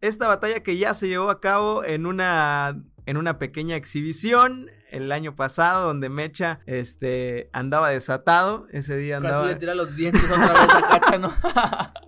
Esta 0.01 0.27
batalla 0.27 0.61
que 0.61 0.77
ya 0.77 0.93
se 0.93 1.07
llevó 1.07 1.29
a 1.29 1.39
cabo 1.39 1.83
en 1.83 2.05
una, 2.05 2.79
en 3.05 3.17
una 3.17 3.37
pequeña 3.39 3.75
exhibición 3.75 4.69
el 4.91 5.11
año 5.11 5.35
pasado, 5.35 5.87
donde 5.87 6.09
Mecha 6.09 6.59
este, 6.65 7.49
andaba 7.53 7.89
desatado. 7.89 8.67
Ese 8.71 8.95
día 8.97 9.15
Casi 9.19 9.27
andaba, 9.27 9.47
le 9.47 9.55
tira 9.55 9.73
los 9.75 9.95
dientes 9.95 10.23
otra 10.23 10.47
vez 10.47 10.73
a 10.75 10.99
Cacha, 10.99 11.17
¿no? 11.17 11.33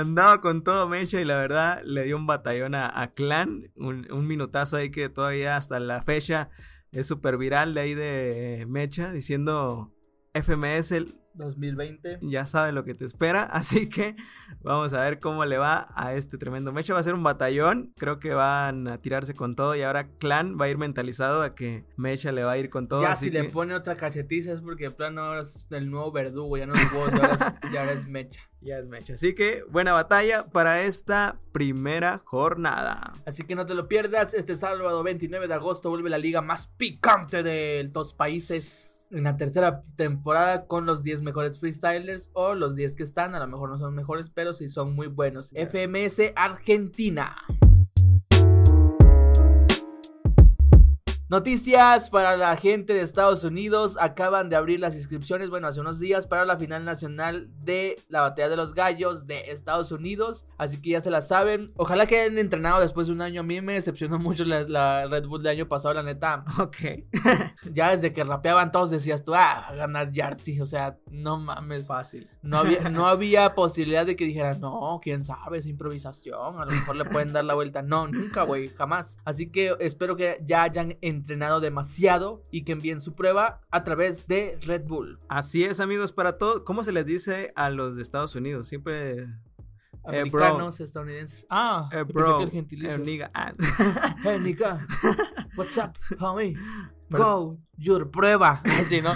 andaba 0.00 0.40
con 0.40 0.64
todo 0.64 0.88
Mecha 0.88 1.20
y 1.20 1.24
la 1.24 1.36
verdad 1.36 1.82
le 1.84 2.04
dio 2.04 2.16
un 2.16 2.26
batallón 2.26 2.74
a, 2.74 3.12
Clan. 3.14 3.70
Un, 3.76 4.10
un 4.10 4.26
minutazo 4.26 4.76
ahí 4.76 4.90
que 4.90 5.08
todavía 5.08 5.56
hasta 5.56 5.78
la 5.80 6.02
fecha 6.02 6.50
es 6.92 7.06
súper 7.06 7.38
viral 7.38 7.74
de 7.74 7.80
ahí 7.80 7.94
de 7.94 8.66
Mecha 8.68 9.12
diciendo 9.12 9.94
FMS. 10.34 11.21
El- 11.34 11.38
2020. 11.38 12.18
ya 12.22 12.46
sabe 12.46 12.72
lo 12.72 12.84
que 12.84 12.94
te 12.94 13.04
espera, 13.04 13.42
así 13.52 13.88
que 13.88 14.16
vamos 14.62 14.92
a 14.92 15.00
ver 15.00 15.20
cómo 15.20 15.44
le 15.44 15.58
va 15.58 15.88
a 15.94 16.14
este 16.14 16.38
tremendo 16.38 16.72
Mecha. 16.72 16.94
Va 16.94 17.00
a 17.00 17.02
ser 17.02 17.14
un 17.14 17.22
batallón, 17.22 17.92
creo 17.96 18.18
que 18.18 18.34
van 18.34 18.88
a 18.88 18.98
tirarse 18.98 19.34
con 19.34 19.56
todo 19.56 19.74
y 19.74 19.82
ahora 19.82 20.08
Clan 20.18 20.56
va 20.60 20.66
a 20.66 20.68
ir 20.68 20.78
mentalizado 20.78 21.42
a 21.42 21.54
que 21.54 21.84
Mecha 21.96 22.32
le 22.32 22.44
va 22.44 22.52
a 22.52 22.58
ir 22.58 22.70
con 22.70 22.88
todo. 22.88 23.02
Ya 23.02 23.12
así 23.12 23.26
si 23.26 23.30
le 23.30 23.44
pone 23.44 23.74
otra 23.74 23.96
cachetiza 23.96 24.52
es 24.52 24.60
porque 24.60 24.84
de 24.84 24.90
plano 24.90 25.22
ahora 25.22 25.40
es 25.42 25.66
el 25.70 25.90
nuevo 25.90 26.12
verdugo, 26.12 26.56
ya 26.56 26.66
no 26.66 26.74
es 26.74 26.92
vos, 26.92 27.10
ya 27.12 27.26
es, 27.32 27.72
ya 27.72 27.80
ahora 27.80 27.92
es 27.92 28.06
mecha. 28.06 28.40
Ya 28.64 28.78
es 28.78 28.86
Mecha. 28.86 29.14
Así 29.14 29.34
que 29.34 29.64
buena 29.70 29.92
batalla 29.92 30.46
para 30.46 30.82
esta 30.82 31.36
primera 31.50 32.18
jornada. 32.24 33.14
Así 33.26 33.42
que 33.42 33.56
no 33.56 33.66
te 33.66 33.74
lo 33.74 33.88
pierdas, 33.88 34.34
este 34.34 34.54
sábado 34.54 35.02
29 35.02 35.48
de 35.48 35.54
agosto 35.54 35.90
vuelve 35.90 36.08
la 36.08 36.18
liga 36.18 36.42
más 36.42 36.68
picante 36.68 37.42
de 37.42 37.88
dos 37.92 38.14
países. 38.14 39.01
En 39.12 39.24
la 39.24 39.36
tercera 39.36 39.82
temporada 39.96 40.66
con 40.66 40.86
los 40.86 41.02
10 41.02 41.20
mejores 41.20 41.58
freestylers 41.58 42.30
o 42.32 42.54
los 42.54 42.74
10 42.74 42.96
que 42.96 43.02
están, 43.02 43.34
a 43.34 43.40
lo 43.40 43.46
mejor 43.46 43.68
no 43.68 43.78
son 43.78 43.94
mejores, 43.94 44.30
pero 44.30 44.54
sí 44.54 44.70
son 44.70 44.94
muy 44.94 45.06
buenos. 45.06 45.50
FMS 45.50 46.32
Argentina. 46.34 47.26
Noticias 51.32 52.10
para 52.10 52.36
la 52.36 52.54
gente 52.58 52.92
de 52.92 53.00
Estados 53.00 53.42
Unidos. 53.42 53.96
Acaban 53.98 54.50
de 54.50 54.56
abrir 54.56 54.80
las 54.80 54.94
inscripciones, 54.94 55.48
bueno, 55.48 55.66
hace 55.66 55.80
unos 55.80 55.98
días 55.98 56.26
para 56.26 56.44
la 56.44 56.58
final 56.58 56.84
nacional 56.84 57.48
de 57.64 57.96
la 58.10 58.20
batalla 58.20 58.50
de 58.50 58.56
los 58.56 58.74
gallos 58.74 59.26
de 59.26 59.40
Estados 59.50 59.92
Unidos. 59.92 60.44
Así 60.58 60.78
que 60.82 60.90
ya 60.90 61.00
se 61.00 61.10
la 61.10 61.22
saben. 61.22 61.72
Ojalá 61.78 62.04
que 62.04 62.20
hayan 62.20 62.36
entrenado 62.36 62.82
después 62.82 63.06
de 63.06 63.14
un 63.14 63.22
año. 63.22 63.40
A 63.40 63.44
mí 63.44 63.62
me 63.62 63.72
decepcionó 63.72 64.18
mucho 64.18 64.44
la, 64.44 64.64
la 64.64 65.06
Red 65.06 65.24
Bull 65.26 65.42
del 65.42 65.52
año 65.52 65.68
pasado, 65.68 65.94
la 65.94 66.02
neta. 66.02 66.44
Ok. 66.60 66.76
Ya 67.72 67.92
desde 67.92 68.12
que 68.12 68.24
rapeaban 68.24 68.70
todos 68.70 68.90
decías 68.90 69.24
tú, 69.24 69.34
ah, 69.34 69.72
ganar 69.74 70.12
Yartzi. 70.12 70.60
O 70.60 70.66
sea, 70.66 70.98
no 71.10 71.38
mames. 71.38 71.86
Fácil. 71.86 72.28
No 72.42 72.58
había, 72.58 72.80
no 72.90 73.06
había 73.06 73.54
posibilidad 73.54 74.04
de 74.04 74.16
que 74.16 74.26
dijeran, 74.26 74.60
no, 74.60 75.00
quién 75.02 75.24
sabe, 75.24 75.58
es 75.58 75.66
improvisación, 75.66 76.60
a 76.60 76.64
lo 76.66 76.72
mejor 76.72 76.96
le 76.96 77.04
pueden 77.06 77.32
dar 77.32 77.44
la 77.46 77.54
vuelta. 77.54 77.80
No, 77.80 78.06
nunca, 78.06 78.42
güey, 78.42 78.68
jamás. 78.68 79.18
Así 79.24 79.50
que 79.50 79.74
espero 79.80 80.14
que 80.14 80.38
ya 80.44 80.64
hayan 80.64 80.98
entrenado 81.22 81.60
demasiado 81.60 82.44
y 82.50 82.64
que 82.64 82.72
envíen 82.72 83.00
su 83.00 83.14
prueba 83.14 83.60
a 83.70 83.84
través 83.84 84.26
de 84.26 84.58
Red 84.62 84.82
Bull. 84.86 85.20
Así 85.28 85.62
es, 85.64 85.78
amigos, 85.78 86.12
para 86.12 86.36
todo. 86.36 86.64
¿Cómo 86.64 86.82
se 86.82 86.90
les 86.92 87.06
dice 87.06 87.52
a 87.54 87.70
los 87.70 87.94
de 87.96 88.02
Estados 88.02 88.34
Unidos? 88.34 88.66
Siempre. 88.66 89.20
Eh. 89.22 89.26
Americanos, 90.04 90.80
estadounidenses. 90.80 91.46
Ah, 91.48 91.88
Eh, 91.92 92.02
bro. 92.02 92.38
que 92.38 92.44
el 92.44 92.50
gentilicio. 92.50 92.96
eh, 92.96 92.98
nigga. 92.98 93.30
Ah. 93.34 93.52
Hey, 94.24 94.40
Nika, 94.42 94.84
what's 95.56 95.78
up, 95.78 95.92
homie? 96.18 96.54
Go, 97.08 97.58
your 97.76 98.10
prueba. 98.10 98.60
Así, 98.80 99.00
¿no? 99.00 99.12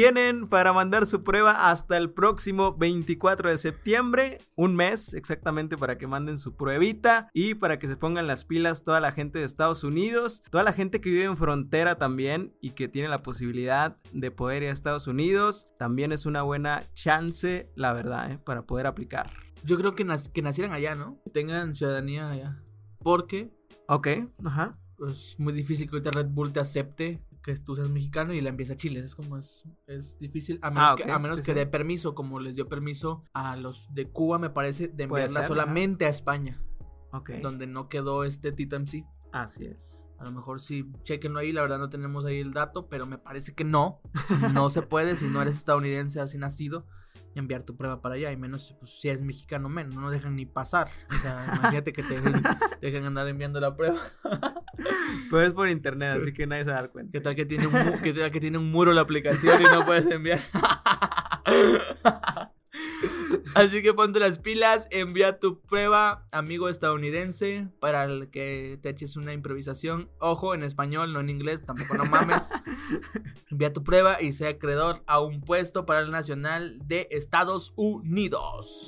Tienen 0.00 0.46
para 0.46 0.74
mandar 0.74 1.06
su 1.06 1.24
prueba 1.24 1.70
hasta 1.70 1.96
el 1.96 2.10
próximo 2.10 2.76
24 2.76 3.48
de 3.48 3.56
septiembre, 3.56 4.42
un 4.54 4.76
mes 4.76 5.14
exactamente 5.14 5.78
para 5.78 5.96
que 5.96 6.06
manden 6.06 6.38
su 6.38 6.54
pruebita 6.54 7.30
y 7.32 7.54
para 7.54 7.78
que 7.78 7.88
se 7.88 7.96
pongan 7.96 8.26
las 8.26 8.44
pilas 8.44 8.84
toda 8.84 9.00
la 9.00 9.10
gente 9.12 9.38
de 9.38 9.46
Estados 9.46 9.84
Unidos, 9.84 10.42
toda 10.50 10.64
la 10.64 10.74
gente 10.74 11.00
que 11.00 11.08
vive 11.08 11.24
en 11.24 11.38
frontera 11.38 11.94
también 11.96 12.54
y 12.60 12.72
que 12.72 12.88
tiene 12.88 13.08
la 13.08 13.22
posibilidad 13.22 13.96
de 14.12 14.30
poder 14.30 14.64
ir 14.64 14.68
a 14.68 14.72
Estados 14.72 15.06
Unidos, 15.06 15.70
también 15.78 16.12
es 16.12 16.26
una 16.26 16.42
buena 16.42 16.84
chance, 16.92 17.72
la 17.74 17.94
verdad, 17.94 18.32
¿eh? 18.32 18.38
para 18.38 18.66
poder 18.66 18.86
aplicar. 18.86 19.30
Yo 19.64 19.78
creo 19.78 19.94
que, 19.94 20.04
nac- 20.04 20.30
que 20.30 20.42
nacieran 20.42 20.74
allá, 20.74 20.94
¿no? 20.94 21.22
Que 21.24 21.30
tengan 21.30 21.74
ciudadanía 21.74 22.28
allá. 22.30 22.62
Porque 22.98 23.50
Ok, 23.88 24.08
ajá. 24.44 24.78
es 25.08 25.36
muy 25.38 25.54
difícil 25.54 25.88
que 25.88 25.96
ahorita 25.96 26.10
Red 26.10 26.26
Bull 26.26 26.52
te 26.52 26.60
acepte 26.60 27.22
que 27.46 27.56
tú 27.56 27.76
seas 27.76 27.88
mexicano 27.88 28.34
y 28.34 28.40
la 28.40 28.48
envíes 28.50 28.72
a 28.72 28.76
Chile. 28.76 28.98
Es 29.00 29.14
como 29.14 29.38
es, 29.38 29.64
es 29.86 30.18
difícil. 30.18 30.58
A 30.62 30.70
menos 30.70 30.92
Ah, 30.92 30.94
que, 30.96 31.10
a 31.10 31.18
menos 31.20 31.36
sí, 31.36 31.42
que 31.42 31.52
sí. 31.52 31.54
dé 31.54 31.66
permiso, 31.66 32.14
como 32.16 32.40
les 32.40 32.56
dio 32.56 32.68
permiso 32.68 33.22
a 33.32 33.54
los 33.56 33.86
de 33.94 34.10
Cuba, 34.10 34.38
me 34.40 34.50
parece, 34.50 34.88
de 34.88 35.04
enviarla 35.04 35.40
ser, 35.40 35.48
solamente 35.48 36.06
a 36.06 36.08
España, 36.08 36.60
Ok. 37.12 37.30
donde 37.42 37.68
no 37.68 37.88
quedó 37.88 38.24
este 38.24 38.50
Tito 38.50 38.76
MC. 38.76 39.06
Así 39.32 39.64
es. 39.64 40.04
A 40.18 40.24
lo 40.24 40.32
mejor 40.32 40.60
sí, 40.60 40.90
chequenlo 41.04 41.38
ahí, 41.38 41.52
la 41.52 41.62
verdad 41.62 41.78
no 41.78 41.88
tenemos 41.88 42.24
ahí 42.24 42.40
el 42.40 42.52
dato, 42.52 42.88
pero 42.88 43.06
me 43.06 43.18
parece 43.18 43.54
que 43.54 43.62
no. 43.64 44.00
No 44.52 44.68
se 44.68 44.82
puede 44.82 45.16
si 45.16 45.26
no 45.28 45.40
eres 45.40 45.54
estadounidense 45.56 46.20
así 46.20 46.38
nacido 46.38 46.84
enviar 47.36 47.64
tu 47.64 47.76
prueba 47.76 48.00
para 48.00 48.14
allá 48.14 48.32
y 48.32 48.36
menos 48.38 48.74
pues, 48.80 48.98
si 48.98 49.08
eres 49.10 49.20
mexicano 49.22 49.68
menos, 49.68 49.94
no 49.94 50.10
dejan 50.10 50.34
ni 50.36 50.46
pasar. 50.46 50.88
O 51.10 51.14
sea, 51.20 51.44
imagínate 51.58 51.92
que 51.92 52.02
te 52.02 52.18
dejen 52.80 53.04
andar 53.04 53.28
enviando 53.28 53.60
la 53.60 53.76
prueba. 53.76 54.00
Pero 55.30 55.42
es 55.42 55.52
por 55.54 55.68
internet, 55.68 56.18
así 56.20 56.32
que 56.32 56.46
nadie 56.46 56.64
se 56.64 56.70
va 56.70 56.78
a 56.78 56.80
dar 56.82 56.90
cuenta. 56.92 57.12
¿Qué 57.12 57.20
tal 57.20 57.34
que 57.34 57.46
tiene 57.46 57.66
un, 57.66 57.72
mu- 57.72 57.90
tal 58.14 58.30
que 58.30 58.40
tiene 58.40 58.58
un 58.58 58.70
muro 58.70 58.92
la 58.92 59.00
aplicación 59.02 59.60
y 59.60 59.64
no 59.64 59.84
puedes 59.84 60.06
enviar? 60.06 60.40
Así 63.54 63.80
que 63.82 63.94
ponte 63.94 64.20
las 64.20 64.38
pilas, 64.38 64.86
envía 64.90 65.38
tu 65.38 65.62
prueba, 65.62 66.26
amigo 66.30 66.68
estadounidense, 66.68 67.68
para 67.80 68.04
el 68.04 68.28
que 68.28 68.78
te 68.82 68.90
eches 68.90 69.16
una 69.16 69.32
improvisación. 69.32 70.10
Ojo, 70.18 70.54
en 70.54 70.62
español, 70.62 71.12
no 71.14 71.20
en 71.20 71.30
inglés, 71.30 71.64
tampoco 71.64 71.96
no 71.96 72.04
mames. 72.04 72.50
Envía 73.50 73.72
tu 73.72 73.82
prueba 73.82 74.20
y 74.20 74.32
sea 74.32 74.50
acreedor 74.50 75.02
a 75.06 75.20
un 75.20 75.40
puesto 75.40 75.86
para 75.86 76.00
el 76.00 76.10
Nacional 76.10 76.78
de 76.84 77.08
Estados 77.10 77.72
Unidos. 77.76 78.84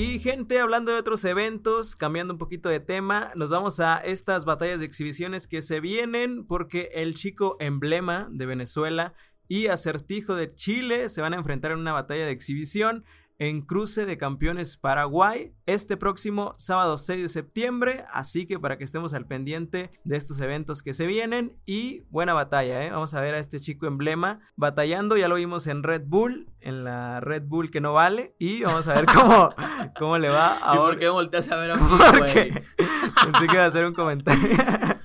Y 0.00 0.20
gente, 0.20 0.60
hablando 0.60 0.92
de 0.92 0.98
otros 0.98 1.24
eventos, 1.24 1.96
cambiando 1.96 2.32
un 2.32 2.38
poquito 2.38 2.68
de 2.68 2.78
tema, 2.78 3.32
nos 3.34 3.50
vamos 3.50 3.80
a 3.80 3.96
estas 3.96 4.44
batallas 4.44 4.78
de 4.78 4.86
exhibiciones 4.86 5.48
que 5.48 5.60
se 5.60 5.80
vienen 5.80 6.46
porque 6.46 6.90
el 6.94 7.16
chico 7.16 7.56
emblema 7.58 8.28
de 8.30 8.46
Venezuela 8.46 9.14
y 9.48 9.66
acertijo 9.66 10.36
de 10.36 10.54
Chile 10.54 11.08
se 11.08 11.20
van 11.20 11.34
a 11.34 11.36
enfrentar 11.36 11.72
en 11.72 11.80
una 11.80 11.94
batalla 11.94 12.26
de 12.26 12.30
exhibición 12.30 13.04
en 13.38 13.62
Cruce 13.62 14.04
de 14.04 14.18
Campeones 14.18 14.76
Paraguay 14.76 15.54
este 15.66 15.96
próximo 15.96 16.54
sábado 16.56 16.98
6 16.98 17.22
de 17.22 17.28
septiembre, 17.28 18.04
así 18.12 18.46
que 18.46 18.58
para 18.58 18.78
que 18.78 18.84
estemos 18.84 19.14
al 19.14 19.26
pendiente 19.26 19.90
de 20.04 20.16
estos 20.16 20.40
eventos 20.40 20.82
que 20.82 20.94
se 20.94 21.06
vienen 21.06 21.56
y 21.64 22.00
buena 22.10 22.34
batalla, 22.34 22.84
¿eh? 22.84 22.90
vamos 22.90 23.14
a 23.14 23.20
ver 23.20 23.34
a 23.34 23.38
este 23.38 23.60
chico 23.60 23.86
emblema 23.86 24.40
batallando, 24.56 25.16
ya 25.16 25.28
lo 25.28 25.36
vimos 25.36 25.66
en 25.66 25.82
Red 25.82 26.02
Bull, 26.06 26.50
en 26.60 26.84
la 26.84 27.20
Red 27.20 27.44
Bull 27.46 27.70
que 27.70 27.80
no 27.80 27.92
vale 27.92 28.34
y 28.38 28.62
vamos 28.62 28.88
a 28.88 28.94
ver 28.94 29.06
cómo, 29.14 29.50
cómo 29.98 30.18
le 30.18 30.28
va 30.28 30.56
¿Y 30.58 30.62
ahora. 30.64 30.82
por 30.82 30.98
qué 30.98 31.08
volteas 31.08 31.48
a 31.50 31.56
ver 31.56 31.70
a 31.72 31.76
mí, 31.76 31.82
pensé 31.82 33.46
que 33.46 33.54
iba 33.54 33.62
a 33.62 33.66
hacer 33.66 33.84
un 33.84 33.94
comentario. 33.94 34.48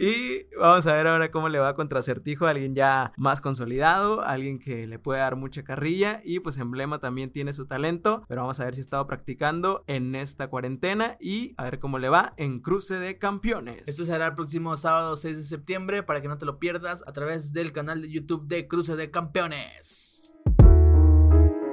y 0.00 0.46
vamos 0.58 0.86
a 0.86 0.94
ver 0.94 1.06
ahora 1.06 1.30
cómo 1.30 1.50
le 1.50 1.58
va 1.58 1.74
contra 1.74 2.00
Acertijo, 2.00 2.46
alguien 2.46 2.74
ya 2.74 3.12
más 3.18 3.42
consolidado, 3.42 4.22
alguien 4.22 4.58
que 4.58 4.86
le 4.86 4.98
puede 4.98 5.20
dar 5.20 5.36
mucha 5.36 5.62
carrilla 5.62 6.22
y 6.24 6.40
pues 6.40 6.56
Emblema 6.56 7.00
también 7.00 7.30
tiene 7.30 7.52
su 7.52 7.66
talento, 7.66 8.24
pero 8.26 8.40
vamos 8.40 8.58
a 8.60 8.64
ver 8.64 8.74
si 8.74 8.80
ha 8.80 8.82
estado 8.82 9.06
practicando 9.06 9.84
en 9.86 10.14
esta 10.14 10.48
cuarentena 10.48 11.18
y 11.20 11.52
a 11.58 11.64
ver 11.64 11.80
cómo 11.80 11.98
le 11.98 12.08
va 12.08 12.32
en 12.38 12.60
cruce 12.60 12.94
de 12.94 13.18
campeones. 13.18 13.82
Esto 13.86 14.04
será 14.04 14.28
el 14.28 14.34
próximo 14.34 14.74
sábado 14.78 15.18
6 15.18 15.36
de 15.36 15.42
septiembre 15.42 16.02
para 16.02 16.22
que 16.22 16.28
no 16.28 16.38
te 16.38 16.46
lo 16.46 16.58
pierdas 16.58 17.04
a 17.06 17.12
través 17.12 17.52
del 17.52 17.72
canal 17.72 18.00
de 18.00 18.10
YouTube 18.10 18.46
de 18.46 18.66
Cruce 18.66 18.96
de 18.96 19.10
Campeones. 19.10 20.19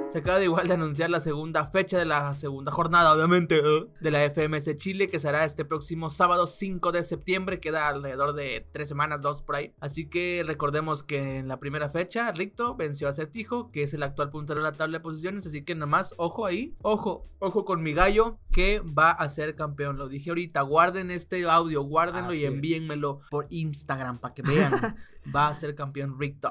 Se 0.08 0.20
acaba 0.20 0.38
de 0.38 0.46
igual 0.46 0.66
de 0.66 0.72
anunciar 0.72 1.10
la 1.10 1.20
segunda 1.20 1.66
fecha 1.66 1.98
de 1.98 2.06
la 2.06 2.34
segunda 2.34 2.72
jornada, 2.72 3.12
obviamente, 3.12 3.58
¿eh? 3.58 3.86
de 4.00 4.10
la 4.10 4.24
FMS 4.30 4.74
Chile, 4.76 5.10
que 5.10 5.18
será 5.18 5.44
este 5.44 5.66
próximo 5.66 6.08
sábado 6.08 6.46
5 6.46 6.92
de 6.92 7.02
septiembre. 7.02 7.60
Queda 7.60 7.88
alrededor 7.88 8.32
de 8.32 8.66
tres 8.72 8.88
semanas, 8.88 9.20
dos 9.20 9.42
por 9.42 9.56
ahí. 9.56 9.74
Así 9.80 10.08
que 10.08 10.42
recordemos 10.46 11.02
que 11.02 11.36
en 11.36 11.46
la 11.46 11.60
primera 11.60 11.90
fecha, 11.90 12.32
Ricto 12.32 12.74
venció 12.74 13.06
a 13.06 13.12
Certijo, 13.12 13.70
que 13.70 13.82
es 13.82 13.92
el 13.92 14.02
actual 14.02 14.30
puntero 14.30 14.60
de 14.60 14.70
la 14.70 14.76
tabla 14.78 14.96
de 14.96 15.02
posiciones. 15.02 15.46
Así 15.46 15.62
que 15.62 15.74
nomás, 15.74 16.14
ojo 16.16 16.46
ahí, 16.46 16.74
ojo, 16.80 17.26
ojo 17.38 17.66
con 17.66 17.82
mi 17.82 17.92
gallo, 17.92 18.38
que 18.50 18.80
va 18.80 19.10
a 19.10 19.28
ser 19.28 19.56
campeón. 19.56 19.98
Lo 19.98 20.08
dije 20.08 20.30
ahorita, 20.30 20.62
guarden 20.62 21.10
este 21.10 21.44
audio, 21.44 21.82
guárdenlo 21.82 22.32
y 22.32 22.46
envíenmelo 22.46 23.20
por 23.30 23.46
Instagram 23.50 24.20
para 24.20 24.32
que 24.32 24.40
vean. 24.40 24.72
va 25.36 25.48
a 25.48 25.54
ser 25.54 25.74
campeón 25.74 26.18
Ricto. 26.18 26.50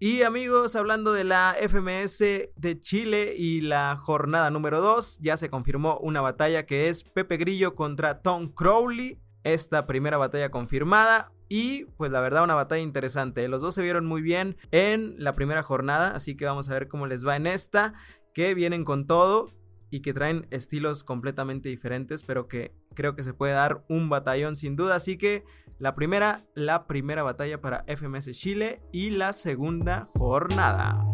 Y 0.00 0.22
amigos, 0.22 0.76
hablando 0.76 1.12
de 1.12 1.24
la 1.24 1.56
FMS 1.60 2.20
de 2.54 2.78
Chile 2.78 3.34
y 3.36 3.62
la 3.62 3.96
jornada 3.96 4.48
número 4.48 4.80
2, 4.80 5.18
ya 5.20 5.36
se 5.36 5.50
confirmó 5.50 5.98
una 5.98 6.20
batalla 6.20 6.66
que 6.66 6.88
es 6.88 7.02
Pepe 7.02 7.36
Grillo 7.36 7.74
contra 7.74 8.22
Tom 8.22 8.52
Crowley. 8.52 9.18
Esta 9.42 9.88
primera 9.88 10.16
batalla 10.16 10.52
confirmada. 10.52 11.32
Y 11.48 11.86
pues 11.96 12.12
la 12.12 12.20
verdad 12.20 12.44
una 12.44 12.54
batalla 12.54 12.80
interesante. 12.80 13.48
Los 13.48 13.60
dos 13.60 13.74
se 13.74 13.82
vieron 13.82 14.06
muy 14.06 14.22
bien 14.22 14.56
en 14.70 15.16
la 15.18 15.34
primera 15.34 15.64
jornada, 15.64 16.12
así 16.12 16.36
que 16.36 16.44
vamos 16.44 16.68
a 16.68 16.74
ver 16.74 16.86
cómo 16.86 17.08
les 17.08 17.26
va 17.26 17.34
en 17.34 17.48
esta. 17.48 17.94
Que 18.32 18.54
vienen 18.54 18.84
con 18.84 19.04
todo 19.04 19.50
y 19.90 20.00
que 20.00 20.14
traen 20.14 20.46
estilos 20.50 21.02
completamente 21.02 21.70
diferentes, 21.70 22.22
pero 22.22 22.46
que 22.46 22.72
creo 22.98 23.14
que 23.14 23.22
se 23.22 23.32
puede 23.32 23.52
dar 23.52 23.84
un 23.88 24.08
batallón 24.08 24.56
sin 24.56 24.74
duda. 24.74 24.96
Así 24.96 25.16
que 25.16 25.44
la 25.78 25.94
primera, 25.94 26.44
la 26.54 26.88
primera 26.88 27.22
batalla 27.22 27.60
para 27.60 27.84
FMS 27.86 28.32
Chile 28.32 28.80
y 28.90 29.10
la 29.10 29.32
segunda 29.32 30.08
jornada. 30.16 31.06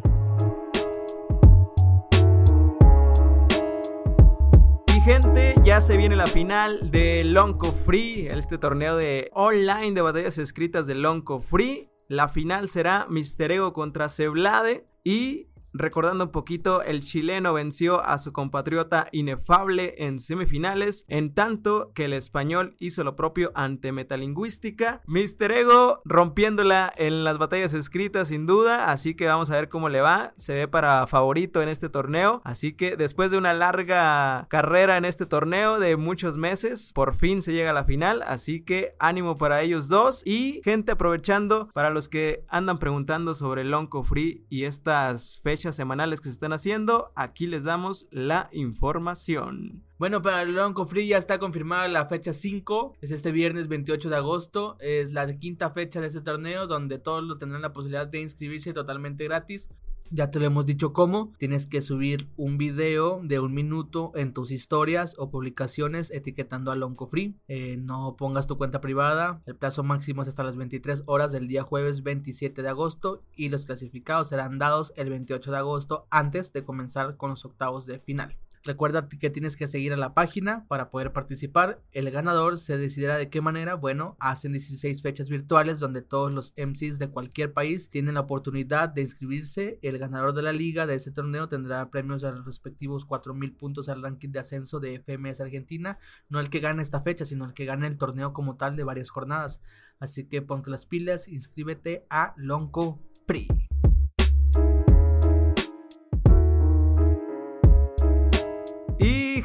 Gente, 5.04 5.54
ya 5.62 5.82
se 5.82 5.98
viene 5.98 6.16
la 6.16 6.26
final 6.26 6.90
de 6.90 7.22
Lonco 7.24 7.72
Free, 7.72 8.28
este 8.28 8.56
torneo 8.56 8.96
de 8.96 9.30
online 9.34 9.92
de 9.92 10.00
batallas 10.00 10.38
escritas 10.38 10.86
de 10.86 10.94
Lonco 10.94 11.40
Free. 11.40 11.90
La 12.08 12.28
final 12.28 12.70
será 12.70 13.06
Mister 13.10 13.52
Ego 13.52 13.74
contra 13.74 14.08
Ceblade 14.08 14.86
y 15.04 15.48
Recordando 15.76 16.26
un 16.26 16.30
poquito, 16.30 16.82
el 16.82 17.02
chileno 17.02 17.52
venció 17.52 18.00
a 18.04 18.18
su 18.18 18.32
compatriota 18.32 19.08
inefable 19.10 19.96
en 19.98 20.20
semifinales, 20.20 21.04
en 21.08 21.34
tanto 21.34 21.90
que 21.96 22.04
el 22.04 22.12
español 22.12 22.76
hizo 22.78 23.02
lo 23.02 23.16
propio 23.16 23.50
ante 23.56 23.90
Metalingüística. 23.90 25.02
Mister 25.08 25.50
Ego 25.50 26.00
rompiéndola 26.04 26.92
en 26.96 27.24
las 27.24 27.38
batallas 27.38 27.74
escritas 27.74 28.28
sin 28.28 28.46
duda, 28.46 28.92
así 28.92 29.16
que 29.16 29.26
vamos 29.26 29.50
a 29.50 29.54
ver 29.54 29.68
cómo 29.68 29.88
le 29.88 30.00
va. 30.00 30.32
Se 30.36 30.54
ve 30.54 30.68
para 30.68 31.08
favorito 31.08 31.60
en 31.60 31.68
este 31.68 31.88
torneo, 31.88 32.40
así 32.44 32.74
que 32.74 32.96
después 32.96 33.32
de 33.32 33.38
una 33.38 33.52
larga 33.52 34.46
carrera 34.48 34.96
en 34.96 35.04
este 35.04 35.26
torneo 35.26 35.80
de 35.80 35.96
muchos 35.96 36.36
meses, 36.36 36.92
por 36.94 37.14
fin 37.14 37.42
se 37.42 37.52
llega 37.52 37.70
a 37.70 37.74
la 37.74 37.84
final, 37.84 38.22
así 38.28 38.62
que 38.62 38.94
ánimo 39.00 39.36
para 39.38 39.60
ellos 39.62 39.88
dos 39.88 40.22
y 40.24 40.60
gente 40.62 40.92
aprovechando 40.92 41.68
para 41.74 41.90
los 41.90 42.08
que 42.08 42.44
andan 42.46 42.78
preguntando 42.78 43.34
sobre 43.34 43.62
el 43.62 43.72
Lonco 43.72 44.04
Free 44.04 44.46
y 44.48 44.66
estas 44.66 45.40
fechas 45.42 45.63
semanales 45.72 46.20
que 46.20 46.28
se 46.28 46.34
están 46.34 46.52
haciendo, 46.52 47.12
aquí 47.14 47.46
les 47.46 47.64
damos 47.64 48.08
la 48.10 48.48
información. 48.52 49.82
Bueno, 49.98 50.22
para 50.22 50.42
el 50.42 50.54
Lonco 50.54 50.86
Free 50.86 51.06
ya 51.06 51.18
está 51.18 51.38
confirmada 51.38 51.86
la 51.88 52.06
fecha 52.06 52.32
5, 52.32 52.96
es 53.00 53.10
este 53.10 53.32
viernes 53.32 53.68
28 53.68 54.10
de 54.10 54.16
agosto, 54.16 54.76
es 54.80 55.12
la 55.12 55.26
quinta 55.38 55.70
fecha 55.70 56.00
de 56.00 56.08
este 56.08 56.20
torneo 56.20 56.66
donde 56.66 56.98
todos 56.98 57.38
tendrán 57.38 57.62
la 57.62 57.72
posibilidad 57.72 58.06
de 58.06 58.20
inscribirse 58.20 58.72
totalmente 58.72 59.24
gratis. 59.24 59.68
Ya 60.10 60.30
te 60.30 60.38
lo 60.38 60.44
hemos 60.44 60.66
dicho 60.66 60.92
cómo. 60.92 61.32
Tienes 61.38 61.66
que 61.66 61.80
subir 61.80 62.28
un 62.36 62.58
video 62.58 63.20
de 63.22 63.40
un 63.40 63.54
minuto 63.54 64.12
en 64.14 64.32
tus 64.32 64.50
historias 64.50 65.14
o 65.18 65.30
publicaciones 65.30 66.10
etiquetando 66.10 66.70
a 66.70 66.76
Lonco 66.76 67.06
Free. 67.06 67.36
Eh, 67.48 67.76
no 67.78 68.14
pongas 68.16 68.46
tu 68.46 68.58
cuenta 68.58 68.80
privada. 68.80 69.42
El 69.46 69.56
plazo 69.56 69.82
máximo 69.82 70.22
es 70.22 70.28
hasta 70.28 70.44
las 70.44 70.56
23 70.56 71.04
horas 71.06 71.32
del 71.32 71.48
día 71.48 71.62
jueves 71.62 72.02
27 72.02 72.62
de 72.62 72.68
agosto. 72.68 73.22
Y 73.34 73.48
los 73.48 73.66
clasificados 73.66 74.28
serán 74.28 74.58
dados 74.58 74.92
el 74.96 75.10
28 75.10 75.50
de 75.50 75.56
agosto 75.56 76.06
antes 76.10 76.52
de 76.52 76.64
comenzar 76.64 77.16
con 77.16 77.30
los 77.30 77.44
octavos 77.44 77.86
de 77.86 77.98
final. 77.98 78.36
Recuerda 78.66 79.06
que 79.08 79.28
tienes 79.28 79.56
que 79.56 79.66
seguir 79.66 79.92
a 79.92 79.98
la 79.98 80.14
página 80.14 80.66
para 80.68 80.88
poder 80.90 81.12
participar. 81.12 81.82
El 81.92 82.10
ganador 82.10 82.58
se 82.58 82.78
decidirá 82.78 83.18
de 83.18 83.28
qué 83.28 83.42
manera. 83.42 83.74
Bueno, 83.74 84.16
hacen 84.20 84.52
16 84.52 85.02
fechas 85.02 85.28
virtuales 85.28 85.80
donde 85.80 86.00
todos 86.00 86.32
los 86.32 86.54
MCs 86.56 86.98
de 86.98 87.10
cualquier 87.10 87.52
país 87.52 87.90
tienen 87.90 88.14
la 88.14 88.20
oportunidad 88.20 88.88
de 88.88 89.02
inscribirse. 89.02 89.78
El 89.82 89.98
ganador 89.98 90.32
de 90.32 90.40
la 90.40 90.52
liga 90.52 90.86
de 90.86 90.94
ese 90.94 91.12
torneo 91.12 91.46
tendrá 91.46 91.90
premios 91.90 92.24
a 92.24 92.32
los 92.32 92.46
respectivos 92.46 93.06
4.000 93.06 93.54
puntos 93.54 93.90
al 93.90 94.02
ranking 94.02 94.30
de 94.30 94.38
ascenso 94.38 94.80
de 94.80 94.98
FMS 94.98 95.42
Argentina. 95.42 95.98
No 96.30 96.40
el 96.40 96.48
que 96.48 96.60
gane 96.60 96.82
esta 96.82 97.02
fecha, 97.02 97.26
sino 97.26 97.44
el 97.44 97.52
que 97.52 97.66
gane 97.66 97.86
el 97.86 97.98
torneo 97.98 98.32
como 98.32 98.56
tal 98.56 98.76
de 98.76 98.84
varias 98.84 99.10
jornadas. 99.10 99.60
Así 100.00 100.26
que 100.26 100.40
ponte 100.40 100.70
las 100.70 100.86
pilas, 100.86 101.28
inscríbete 101.28 102.06
a 102.08 102.32
Lonco 102.38 103.02
Free. 103.26 103.46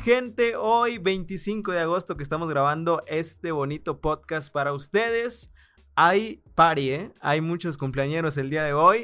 Gente, 0.03 0.55
hoy 0.55 0.97
25 0.97 1.71
de 1.71 1.79
agosto 1.79 2.15
que 2.15 2.23
estamos 2.23 2.49
grabando 2.49 3.03
este 3.07 3.51
bonito 3.51 3.99
podcast 3.99 4.51
para 4.51 4.73
ustedes. 4.73 5.51
Hay 5.95 6.41
party, 6.55 6.91
¿eh? 6.91 7.13
Hay 7.21 7.41
muchos 7.41 7.77
cumpleañeros 7.77 8.37
el 8.37 8.49
día 8.49 8.63
de 8.63 8.73
hoy. 8.73 9.03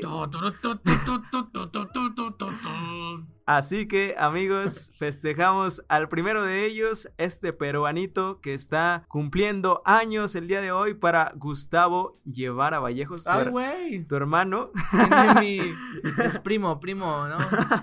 Así 3.45 3.88
que 3.88 4.15
amigos, 4.17 4.91
festejamos 4.95 5.84
al 5.88 6.10
primero 6.10 6.41
de 6.41 6.65
ellos, 6.65 7.08
este 7.19 7.53
peruanito 7.53 8.41
que 8.41 8.55
está 8.55 9.05
cumpliendo 9.08 9.84
años 9.86 10.34
el 10.34 10.47
día 10.47 10.62
de 10.62 10.71
hoy 10.71 10.95
para 10.95 11.31
Gustavo 11.36 12.19
llevar 12.25 12.73
a 12.73 12.79
Vallejos. 12.79 13.27
Ay, 13.27 13.49
güey. 13.49 14.03
Tu 14.05 14.15
hermano. 14.15 14.71
mi, 15.39 15.60
es 16.23 16.39
primo, 16.39 16.79
primo, 16.79 17.27
¿no? 17.27 17.38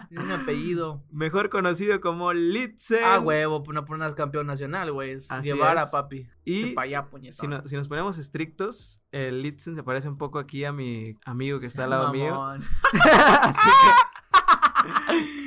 Tiene 0.08 0.24
un 0.24 0.32
apellido. 0.32 1.04
Mejor 1.12 1.48
conocido 1.48 2.00
como 2.00 2.32
Litzen. 2.32 3.04
Ah, 3.04 3.20
huevo, 3.20 3.62
no 3.72 3.84
por 3.84 3.94
una 3.94 4.12
campeón 4.16 4.48
nacional, 4.48 4.90
güey. 4.90 5.18
llevar 5.44 5.78
a 5.78 5.88
papi. 5.88 6.28
Y 6.44 6.74
si, 7.30 7.46
si, 7.66 7.76
nos 7.76 7.86
ponemos 7.86 8.18
estrictos, 8.18 9.00
el 9.12 9.42
Litzen 9.42 9.76
se 9.76 9.84
parece 9.84 10.08
un 10.08 10.18
poco 10.18 10.40
aquí 10.40 10.64
a 10.64 10.72
mi 10.72 11.16
amigo 11.24 11.60
que 11.60 11.66
está 11.66 11.84
al 11.84 11.90
lado 11.90 12.12
mío. 12.12 12.42
Así 12.42 13.68
que 13.68 14.12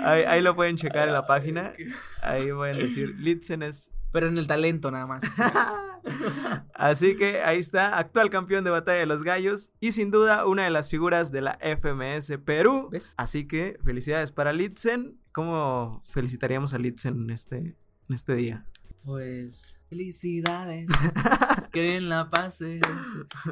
ahí, 0.04 0.42
lo 0.42 0.56
pueden 0.56 0.78
checar 0.78 1.08
en 1.08 1.14
la 1.14 1.26
página. 1.26 1.74
Ahí 2.22 2.52
pueden 2.52 2.80
decir, 2.80 3.16
Litzen 3.18 3.64
es... 3.64 3.92
Pero 4.12 4.28
en 4.28 4.38
el 4.38 4.48
talento 4.48 4.92
nada 4.92 5.06
más. 5.06 5.24
Así 6.74 7.18
que 7.18 7.42
ahí 7.42 7.60
está, 7.60 7.98
actual 7.98 8.30
campeón 8.30 8.64
de 8.64 8.72
batalla 8.72 9.00
de 9.00 9.06
los 9.06 9.24
gallos 9.24 9.72
y 9.80 9.92
sin 9.92 10.12
duda 10.12 10.46
una 10.46 10.64
de 10.64 10.70
las 10.70 10.90
figuras 10.90 11.32
de 11.32 11.42
la 11.42 11.60
FMS 11.62 12.38
Perú. 12.46 12.90
Así 13.18 13.46
que 13.48 13.78
felicidades 13.84 14.32
para 14.32 14.54
Litzen. 14.54 15.20
¿Cómo 15.32 16.02
felicitaríamos 16.08 16.74
a 16.74 16.78
Litzen 16.78 17.24
en 17.24 17.30
este, 17.30 17.58
en 17.58 18.16
este 18.16 18.36
día? 18.36 18.66
Pues 19.04 19.82
felicidades, 19.90 20.88
que 21.72 21.98
en 21.98 22.10
la 22.10 22.30
pase 22.30 22.80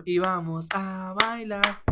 y 0.05 0.17
vamos 0.17 0.67
a 0.73 1.13
bailar 1.19 1.83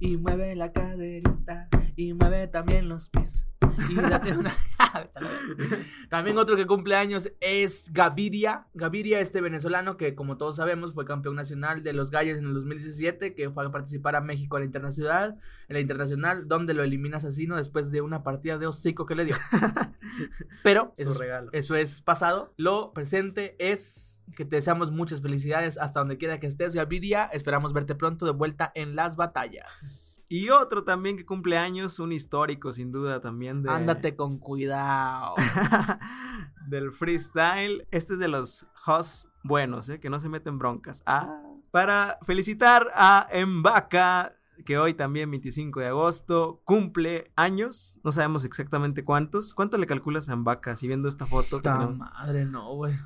y 0.00 0.16
mueve 0.16 0.56
la 0.56 0.72
caderita 0.72 1.68
y 1.96 2.14
mueve 2.14 2.46
también 2.48 2.88
los 2.88 3.08
pies. 3.08 3.46
Y 3.90 3.94
date 3.94 4.32
una... 4.32 4.54
También 6.10 6.38
otro 6.38 6.56
que 6.56 6.66
cumple 6.66 6.96
años 6.96 7.30
es 7.40 7.92
Gaviria. 7.92 8.66
Gaviria, 8.74 9.20
este 9.20 9.40
venezolano 9.40 9.96
que, 9.96 10.14
como 10.14 10.36
todos 10.36 10.56
sabemos, 10.56 10.94
fue 10.94 11.04
campeón 11.04 11.36
nacional 11.36 11.82
de 11.82 11.92
los 11.92 12.10
gallos 12.10 12.38
en 12.38 12.46
el 12.46 12.54
2017, 12.54 13.34
que 13.34 13.50
fue 13.50 13.66
a 13.66 13.70
participar 13.70 14.16
a 14.16 14.20
México 14.20 14.56
en 14.56 14.62
la 14.62 14.66
internacional, 14.66 15.38
en 15.68 15.74
la 15.74 15.80
internacional, 15.80 16.48
donde 16.48 16.74
lo 16.74 16.82
elimina 16.82 17.18
asesino 17.18 17.56
después 17.56 17.90
de 17.90 18.00
una 18.00 18.22
partida 18.22 18.58
de 18.58 18.66
hocico 18.66 19.06
que 19.06 19.14
le 19.14 19.24
dio. 19.24 19.36
Pero 20.62 20.92
eso, 20.96 21.14
eso 21.52 21.74
es 21.74 22.02
pasado. 22.02 22.52
Lo 22.56 22.92
presente 22.92 23.56
es 23.58 24.24
que 24.36 24.44
te 24.44 24.56
deseamos 24.56 24.90
muchas 24.90 25.20
felicidades 25.20 25.76
hasta 25.78 26.00
donde 26.00 26.18
quiera 26.18 26.40
que 26.40 26.46
estés, 26.46 26.74
Gaviria. 26.74 27.26
Esperamos 27.26 27.72
verte 27.72 27.94
pronto 27.94 28.24
de 28.24 28.32
vuelta 28.32 28.72
en 28.74 28.96
las 28.96 29.16
batallas. 29.16 30.03
Y 30.34 30.50
otro 30.50 30.82
también 30.82 31.16
que 31.16 31.24
cumple 31.24 31.56
años, 31.56 32.00
un 32.00 32.10
histórico 32.10 32.72
sin 32.72 32.90
duda 32.90 33.20
también 33.20 33.62
de... 33.62 33.70
Ándate 33.70 34.16
con 34.16 34.38
cuidado. 34.38 35.36
del 36.66 36.90
freestyle. 36.90 37.86
Este 37.92 38.14
es 38.14 38.18
de 38.18 38.26
los 38.26 38.66
hosts 38.84 39.28
buenos, 39.44 39.88
¿eh? 39.90 40.00
que 40.00 40.10
no 40.10 40.18
se 40.18 40.28
meten 40.28 40.58
broncas. 40.58 41.04
Ah, 41.06 41.40
para 41.70 42.18
felicitar 42.22 42.90
a 42.96 43.28
Embaka, 43.30 44.34
que 44.64 44.76
hoy 44.76 44.94
también 44.94 45.30
25 45.30 45.78
de 45.78 45.86
agosto 45.86 46.60
cumple 46.64 47.30
años. 47.36 47.96
No 48.02 48.10
sabemos 48.10 48.42
exactamente 48.44 49.04
cuántos. 49.04 49.54
¿Cuánto 49.54 49.78
le 49.78 49.86
calculas 49.86 50.28
a 50.28 50.32
Embaka 50.32 50.74
si 50.74 50.88
viendo 50.88 51.08
esta 51.08 51.26
foto? 51.26 51.62
madre, 51.62 52.44
no, 52.44 52.74
güey. 52.74 52.96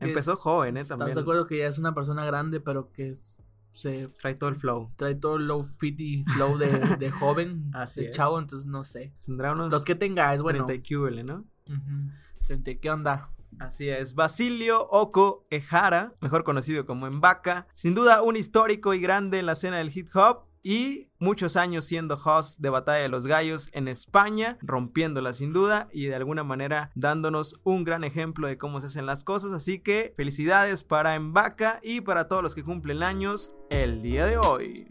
Empezó 0.00 0.34
joven, 0.34 0.78
¿eh? 0.78 0.84
También. 0.84 1.10
¿Estás 1.10 1.14
de 1.14 1.20
acuerdo 1.20 1.46
que 1.46 1.58
ya 1.58 1.68
es 1.68 1.78
una 1.78 1.94
persona 1.94 2.24
grande, 2.24 2.58
pero 2.58 2.90
que 2.90 3.14
se 3.76 4.08
Trae 4.20 4.34
todo 4.34 4.50
el 4.50 4.56
flow. 4.56 4.90
trae 4.96 5.14
todo 5.14 5.36
el 5.36 5.46
low 5.46 5.64
fit 5.64 5.98
y 6.00 6.24
flow 6.24 6.58
de, 6.58 6.68
de 6.98 7.10
joven, 7.12 7.70
Así 7.74 8.00
de 8.00 8.10
es. 8.10 8.16
chavo, 8.16 8.38
entonces 8.38 8.66
no 8.66 8.82
sé. 8.84 9.12
Tendrá 9.24 9.52
unos 9.52 9.70
Los 9.70 9.84
que 9.84 9.94
tenga, 9.94 10.34
es 10.34 10.42
bueno. 10.42 10.64
30 10.66 10.74
y 10.74 10.94
QL, 10.96 11.24
¿no? 11.24 11.44
Ujú. 11.68 12.10
30, 12.46 12.74
¿Qué 12.80 12.90
onda? 12.90 13.30
Así 13.58 13.88
es, 13.88 14.14
Basilio 14.14 14.86
Oko 14.90 15.46
Ejara, 15.50 16.12
mejor 16.20 16.44
conocido 16.44 16.84
como 16.84 17.06
Embaka, 17.06 17.66
sin 17.72 17.94
duda 17.94 18.22
un 18.22 18.36
histórico 18.36 18.92
y 18.92 19.00
grande 19.00 19.38
en 19.38 19.46
la 19.46 19.52
escena 19.52 19.78
del 19.78 19.96
hip 19.96 20.08
hop 20.14 20.44
y 20.68 21.12
muchos 21.20 21.56
años 21.56 21.84
siendo 21.84 22.16
host 22.16 22.58
de 22.58 22.70
Batalla 22.70 23.02
de 23.02 23.08
los 23.08 23.28
Gallos 23.28 23.68
en 23.72 23.86
España, 23.86 24.58
rompiéndola 24.62 25.32
sin 25.32 25.52
duda 25.52 25.88
y 25.92 26.06
de 26.06 26.16
alguna 26.16 26.42
manera 26.42 26.90
dándonos 26.96 27.54
un 27.62 27.84
gran 27.84 28.02
ejemplo 28.02 28.48
de 28.48 28.58
cómo 28.58 28.80
se 28.80 28.88
hacen 28.88 29.06
las 29.06 29.22
cosas, 29.22 29.52
así 29.52 29.78
que 29.78 30.12
felicidades 30.16 30.82
para 30.82 31.14
Embaka 31.14 31.78
y 31.84 32.00
para 32.00 32.26
todos 32.26 32.42
los 32.42 32.56
que 32.56 32.64
cumplen 32.64 33.04
años 33.04 33.54
el 33.70 34.02
día 34.02 34.26
de 34.26 34.38
hoy. 34.38 34.88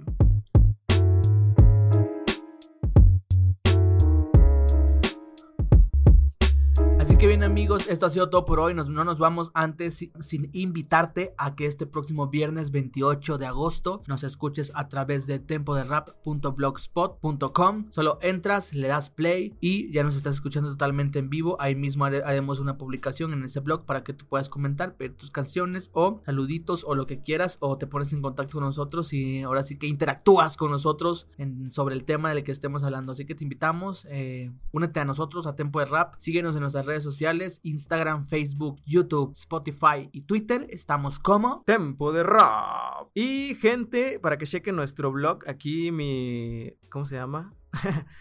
Bien 7.27 7.43
amigos, 7.43 7.88
esto 7.88 8.05
ha 8.05 8.09
sido 8.09 8.29
todo 8.29 8.45
por 8.45 8.59
hoy. 8.59 8.73
Nos- 8.73 8.89
no 8.89 9.03
nos 9.03 9.19
vamos 9.19 9.51
antes 9.53 9.95
si- 9.95 10.11
sin 10.19 10.49
invitarte 10.53 11.33
a 11.38 11.55
que 11.55 11.65
este 11.65 11.85
próximo 11.85 12.27
viernes 12.27 12.71
28 12.71 13.38
de 13.38 13.45
agosto 13.45 14.03
nos 14.07 14.23
escuches 14.23 14.71
a 14.75 14.88
través 14.89 15.27
de 15.27 15.39
tempoderap.blogspot.com. 15.39 17.85
Solo 17.91 18.17
entras, 18.21 18.73
le 18.73 18.88
das 18.88 19.09
play 19.09 19.55
y 19.61 19.91
ya 19.91 20.03
nos 20.03 20.15
estás 20.15 20.35
escuchando 20.35 20.69
totalmente 20.69 21.19
en 21.19 21.29
vivo. 21.29 21.57
Ahí 21.59 21.75
mismo 21.75 22.05
hare- 22.05 22.23
haremos 22.25 22.59
una 22.59 22.77
publicación 22.77 23.33
en 23.33 23.43
ese 23.43 23.59
blog 23.59 23.85
para 23.85 24.03
que 24.03 24.13
tú 24.13 24.25
puedas 24.27 24.49
comentar, 24.49 24.95
pedir 24.95 25.15
tus 25.15 25.31
canciones 25.31 25.89
o 25.93 26.21
saluditos 26.25 26.83
o 26.85 26.95
lo 26.95 27.05
que 27.05 27.21
quieras 27.21 27.57
o 27.59 27.77
te 27.77 27.88
pones 27.88 28.11
en 28.13 28.21
contacto 28.21 28.53
con 28.57 28.63
nosotros 28.63 29.13
y 29.13 29.41
ahora 29.41 29.63
sí 29.63 29.77
que 29.77 29.88
interactúas 29.88 30.57
con 30.57 30.71
nosotros 30.71 31.27
sobre 31.69 31.95
el 31.95 32.03
tema 32.03 32.29
del 32.33 32.43
que 32.43 32.51
estemos 32.51 32.83
hablando. 32.83 33.11
Así 33.13 33.25
que 33.25 33.35
te 33.35 33.43
invitamos, 33.43 34.05
eh, 34.09 34.51
únete 34.71 34.99
a 34.99 35.05
nosotros 35.05 35.47
a 35.47 35.55
Tempo 35.55 35.79
de 35.79 35.85
Rap, 35.85 36.15
síguenos 36.17 36.55
en 36.55 36.61
nuestras 36.61 36.85
redes 36.85 37.03
sociales, 37.03 37.14
Instagram, 37.63 38.25
Facebook, 38.25 38.82
YouTube, 38.86 39.34
Spotify 39.34 40.10
y 40.12 40.21
Twitter. 40.21 40.67
Estamos 40.69 41.19
como 41.19 41.63
Tempo 41.65 42.12
de 42.12 42.23
rap. 42.23 43.10
Y 43.13 43.56
gente, 43.56 44.19
para 44.19 44.38
que 44.38 44.45
chequen 44.45 44.75
nuestro 44.75 45.12
blog, 45.12 45.47
aquí 45.47 45.91
mi... 45.91 46.73
¿Cómo 46.89 47.06
se 47.06 47.15
llama? 47.15 47.54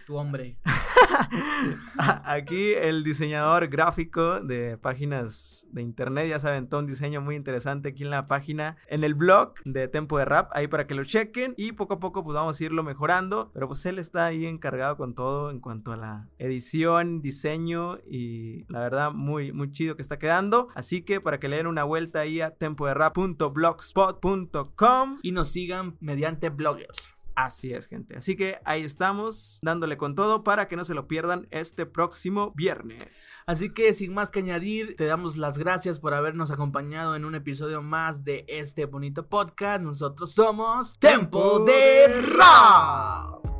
tu 0.07 0.17
hombre. 0.17 0.59
Aquí 2.25 2.73
el 2.75 3.05
diseñador 3.05 3.69
gráfico 3.69 4.41
de 4.41 4.79
páginas 4.79 5.67
de 5.71 5.83
internet, 5.83 6.29
ya 6.29 6.39
saben, 6.39 6.69
todo 6.69 6.81
un 6.81 6.87
diseño 6.87 7.21
muy 7.21 7.37
interesante 7.37 7.91
aquí 7.91 8.05
en 8.05 8.11
la 8.11 8.27
página, 8.27 8.79
en 8.89 9.05
el 9.05 9.15
blog 9.15 9.55
de 9.65 9.89
Tempo 9.89 10.19
de 10.19 10.25
Rap, 10.25 10.51
ahí 10.55 10.67
para 10.69 10.87
que 10.87 10.95
lo 10.95 11.05
chequen 11.05 11.55
y 11.57 11.73
poco 11.73 11.95
a 11.95 12.01
poco 12.01 12.23
pues 12.25 12.35
vamos 12.35 12.61
a 12.61 12.65
irlo 12.65 12.83
mejorando, 12.83 13.51
pero 13.53 13.69
pues 13.69 13.85
él 13.87 13.99
está 13.99 14.27
ahí 14.27 14.45
encargado 14.47 14.97
con 14.97 15.15
todo 15.15 15.51
en 15.51 15.61
cuanto 15.61 15.93
a 15.93 15.97
la 15.97 16.29
edición, 16.39 17.23
diseño 17.23 17.99
y 18.07 18.65
la 18.69 18.81
verdad 18.81 19.13
muy 19.13 19.53
muy 19.53 19.71
chido 19.71 19.97
que 19.97 20.03
está 20.03 20.19
quedando, 20.19 20.69
así 20.75 21.03
que 21.03 21.21
para 21.21 21.39
que 21.39 21.49
le 21.49 21.57
den 21.57 21.67
una 21.67 21.85
vuelta 21.85 22.21
ahí 22.21 22.41
a 22.41 22.51
tempoderap.blogspot.com 22.51 25.19
Y 25.23 25.33
nos 25.33 25.51
sigan 25.51 25.97
mediante 26.01 26.51
bloggers. 26.51 27.14
Así 27.35 27.73
es, 27.73 27.89
gente. 27.89 28.17
Así 28.17 28.37
que 28.37 28.61
ahí 28.65 28.85
estamos, 28.85 29.59
dándole 29.63 29.97
con 29.97 30.15
todo 30.15 30.45
para 30.45 30.69
que 30.69 30.77
no 30.77 30.85
se 30.85 30.95
lo 30.95 31.09
pierdan 31.09 31.49
este 31.51 31.87
próximo 31.87 32.53
viernes. 32.55 33.33
Así 33.47 33.71
que 33.71 33.93
sin 33.95 34.15
más 34.15 34.31
que 34.31 34.41
añadir, 34.41 34.95
te 34.97 35.07
damos 35.07 35.37
las 35.37 35.59
gracias 35.59 35.99
por 35.99 36.15
habernos 36.15 36.51
acompañado 36.51 37.17
en 37.17 37.25
un 37.25 37.35
episodio 37.35 37.83
más 37.83 38.25
de 38.25 38.45
este 38.49 38.87
bonito 38.87 39.29
podcast. 39.29 39.83
Nosotros 39.83 40.33
somos 40.33 40.99
Tempo 40.99 41.61
de 41.61 42.09
Rap. 42.37 43.54